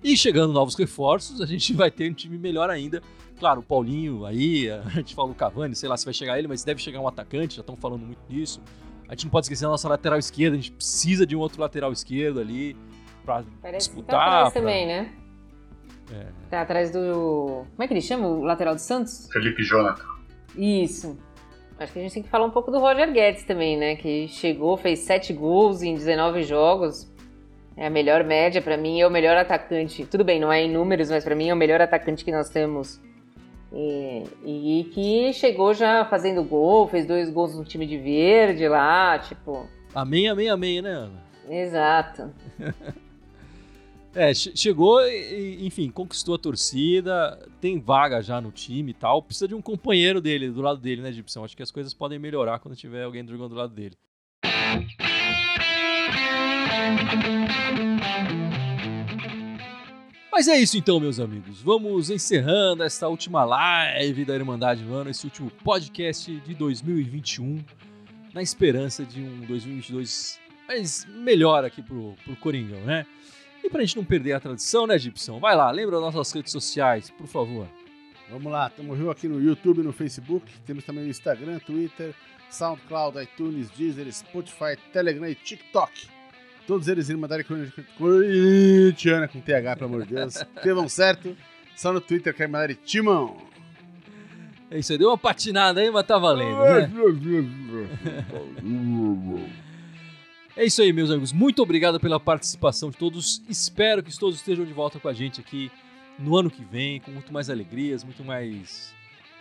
E 0.01 0.15
chegando 0.15 0.53
novos 0.53 0.75
reforços, 0.75 1.41
a 1.41 1.45
gente 1.45 1.73
vai 1.75 1.91
ter 1.91 2.09
um 2.09 2.13
time 2.13 2.37
melhor 2.37 2.69
ainda. 2.69 3.01
Claro, 3.37 3.59
o 3.59 3.63
Paulinho 3.63 4.25
aí, 4.25 4.69
a 4.69 4.81
gente 4.89 5.13
fala 5.13 5.31
o 5.31 5.35
Cavani, 5.35 5.75
sei 5.75 5.89
lá 5.89 5.97
se 5.97 6.05
vai 6.05 6.13
chegar 6.13 6.37
ele, 6.37 6.47
mas 6.47 6.63
deve 6.63 6.81
chegar 6.81 6.99
um 6.99 7.07
atacante, 7.07 7.55
já 7.55 7.61
estão 7.61 7.75
falando 7.75 8.05
muito 8.05 8.21
disso. 8.27 8.61
A 9.07 9.13
gente 9.13 9.25
não 9.25 9.31
pode 9.31 9.45
esquecer 9.45 9.65
a 9.65 9.69
nossa 9.69 9.87
lateral 9.89 10.19
esquerda, 10.19 10.55
a 10.55 10.59
gente 10.59 10.71
precisa 10.71 11.25
de 11.25 11.35
um 11.35 11.39
outro 11.39 11.59
lateral 11.59 11.91
esquerdo 11.91 12.39
ali 12.39 12.77
para 13.25 13.43
disputar. 13.77 14.15
Tá 14.15 14.25
atrás 14.25 14.53
pra... 14.53 14.61
também, 14.61 14.87
né? 14.87 15.13
É. 16.11 16.27
Tá 16.49 16.61
atrás 16.61 16.91
do. 16.91 17.65
Como 17.71 17.83
é 17.83 17.87
que 17.87 17.93
ele 17.93 18.01
chama? 18.01 18.27
O 18.27 18.43
lateral 18.43 18.75
do 18.75 18.81
Santos? 18.81 19.29
Felipe 19.31 19.63
Jonathan. 19.63 20.05
Isso. 20.55 21.17
Acho 21.79 21.93
que 21.93 21.99
a 21.99 22.01
gente 22.01 22.13
tem 22.13 22.23
que 22.23 22.29
falar 22.29 22.45
um 22.45 22.51
pouco 22.51 22.69
do 22.69 22.77
Roger 22.77 23.09
Guedes 23.11 23.43
também, 23.43 23.77
né? 23.77 23.95
Que 23.95 24.27
chegou, 24.27 24.75
fez 24.75 24.99
sete 24.99 25.31
gols 25.31 25.81
em 25.81 25.93
19 25.93 26.43
jogos. 26.43 27.09
É 27.77 27.87
a 27.87 27.89
melhor 27.89 28.25
média 28.25 28.61
para 28.61 28.75
mim, 28.75 28.99
é 28.99 29.07
o 29.07 29.09
melhor 29.09 29.37
atacante. 29.37 30.05
Tudo 30.05 30.25
bem, 30.25 30.41
não 30.41 30.51
é 30.51 30.61
em 30.61 30.69
números, 30.69 31.09
mas 31.09 31.23
para 31.23 31.33
mim 31.35 31.47
é 31.47 31.53
o 31.53 31.57
melhor 31.57 31.79
atacante 31.79 32.25
que 32.25 32.31
nós 32.33 32.49
temos. 32.49 32.99
E, 33.71 34.23
e, 34.43 34.83
que 34.91 35.31
chegou 35.31 35.73
já 35.73 36.03
fazendo 36.03 36.43
gol, 36.43 36.87
fez 36.87 37.05
dois 37.05 37.29
gols 37.29 37.55
no 37.55 37.63
time 37.63 37.85
de 37.85 37.97
verde 37.97 38.67
lá, 38.67 39.17
tipo. 39.19 39.65
Amém, 39.95 40.27
amém, 40.27 40.49
amém, 40.49 40.81
né, 40.81 40.89
Ana? 40.89 41.23
Exato. 41.47 42.33
É, 44.15 44.33
che- 44.33 44.51
chegou 44.55 44.99
e, 45.07 45.65
enfim, 45.65 45.89
conquistou 45.91 46.35
a 46.35 46.39
torcida, 46.39 47.37
tem 47.61 47.79
vaga 47.79 48.21
já 48.21 48.41
no 48.41 48.51
time 48.51 48.91
e 48.91 48.93
tal. 48.93 49.21
Precisa 49.21 49.47
de 49.47 49.53
um 49.55 49.61
companheiro 49.61 50.19
dele, 50.19 50.49
do 50.49 50.61
lado 50.61 50.79
dele, 50.81 51.01
né, 51.01 51.11
Gibson? 51.11 51.43
Acho 51.45 51.55
que 51.55 51.63
as 51.63 51.71
coisas 51.71 51.93
podem 51.93 52.17
melhorar 52.17 52.59
quando 52.59 52.75
tiver 52.75 53.03
alguém 53.03 53.25
jogando 53.27 53.49
do 53.49 53.55
lado 53.55 53.73
dele. 53.73 53.95
Mas 60.31 60.47
é 60.47 60.57
isso 60.57 60.77
então, 60.77 60.99
meus 60.99 61.19
amigos. 61.19 61.61
Vamos 61.61 62.09
encerrando 62.09 62.83
esta 62.83 63.07
última 63.07 63.43
live 63.43 64.23
da 64.23 64.35
Irmandade 64.35 64.83
do 64.83 64.93
Ano, 64.93 65.09
esse 65.09 65.25
último 65.25 65.49
podcast 65.63 66.31
de 66.31 66.53
2021, 66.53 67.59
na 68.33 68.41
esperança 68.41 69.03
de 69.03 69.21
um 69.21 69.41
2022 69.41 70.39
mais 70.67 71.05
melhor 71.05 71.65
aqui 71.65 71.81
pro, 71.81 72.13
pro 72.23 72.35
Coringão, 72.37 72.79
né? 72.81 73.05
E 73.63 73.69
pra 73.69 73.81
gente 73.81 73.97
não 73.97 74.05
perder 74.05 74.33
a 74.33 74.39
tradição, 74.39 74.87
né, 74.87 74.97
Gibson? 74.97 75.39
Vai 75.39 75.55
lá, 75.55 75.69
lembra 75.71 75.99
das 75.99 76.13
nossas 76.13 76.33
redes 76.33 76.51
sociais, 76.51 77.09
por 77.09 77.27
favor. 77.27 77.67
Vamos 78.29 78.51
lá, 78.51 78.67
estamos 78.67 79.09
aqui 79.09 79.27
no 79.27 79.41
YouTube, 79.41 79.81
no 79.81 79.91
Facebook, 79.91 80.45
temos 80.65 80.83
também 80.83 81.03
no 81.03 81.09
Instagram, 81.09 81.59
Twitter, 81.59 82.13
SoundCloud, 82.49 83.19
iTunes, 83.21 83.69
Deezer, 83.71 84.11
Spotify, 84.13 84.77
Telegram 84.93 85.27
e 85.27 85.35
TikTok. 85.35 86.07
Todos 86.67 86.87
eles 86.87 87.09
irem 87.09 87.19
mandarem 87.19 87.45
corintiana 87.97 89.27
com 89.27 89.41
TH, 89.41 89.75
pelo 89.75 89.85
amor 89.89 90.05
de 90.05 90.13
Deus. 90.13 90.35
Escrevam 90.55 90.87
certo. 90.87 91.35
Só 91.75 91.91
no 91.91 91.99
Twitter 91.99 92.33
quer 92.35 92.47
mandar 92.47 92.75
Timão. 92.75 93.37
É 94.69 94.77
isso 94.77 94.91
aí, 94.91 94.97
deu 94.99 95.09
uma 95.09 95.17
patinada 95.17 95.81
aí, 95.81 95.89
mas 95.89 96.05
tá 96.05 96.19
valendo, 96.19 96.59
né? 96.59 96.91
É 100.55 100.65
isso 100.65 100.81
aí, 100.81 100.91
meus 100.91 101.09
amigos. 101.09 101.31
Muito 101.31 101.61
obrigado 101.61 101.99
pela 101.99 102.19
participação 102.19 102.89
de 102.89 102.97
todos. 102.97 103.41
Espero 103.47 104.03
que 104.03 104.17
todos 104.17 104.35
estejam 104.37 104.65
de 104.65 104.73
volta 104.73 104.99
com 104.99 105.07
a 105.07 105.13
gente 105.13 105.39
aqui 105.39 105.71
no 106.17 106.35
ano 106.35 106.49
que 106.49 106.63
vem, 106.63 106.99
com 106.99 107.11
muito 107.11 107.31
mais 107.31 107.49
alegrias, 107.49 108.03
muito 108.03 108.23
mais 108.23 108.93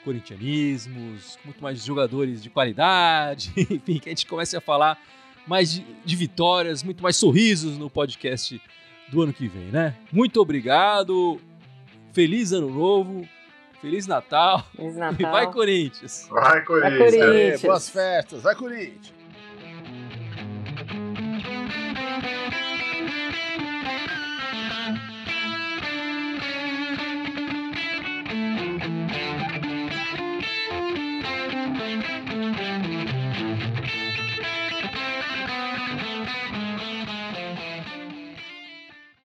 corintianismos, 0.04 1.36
com 1.36 1.48
muito 1.48 1.62
mais 1.62 1.84
jogadores 1.84 2.42
de 2.42 2.48
qualidade, 2.50 3.52
enfim, 3.56 3.98
que 3.98 4.08
a 4.08 4.10
gente 4.10 4.26
comece 4.26 4.56
a 4.56 4.60
falar 4.60 4.98
mais 5.46 5.72
de, 5.72 5.84
de 6.04 6.16
vitórias, 6.16 6.82
muito 6.82 7.02
mais 7.02 7.16
sorrisos 7.16 7.76
no 7.78 7.90
podcast 7.90 8.60
do 9.10 9.22
ano 9.22 9.32
que 9.32 9.48
vem, 9.48 9.66
né? 9.72 9.96
Muito 10.12 10.40
obrigado. 10.40 11.40
Feliz 12.12 12.52
ano 12.52 12.70
novo. 12.70 13.26
Feliz 13.80 14.06
Natal. 14.06 14.64
Feliz 14.76 14.94
E 14.96 14.98
Natal. 14.98 15.32
vai 15.32 15.50
Corinthians. 15.50 16.28
Vai, 16.30 16.62
Corinthians. 16.64 16.98
Corinthians. 16.98 17.30
Aê, 17.30 17.58
boas 17.58 17.88
festas, 17.88 18.42
vai 18.42 18.54
Corinthians. 18.54 19.17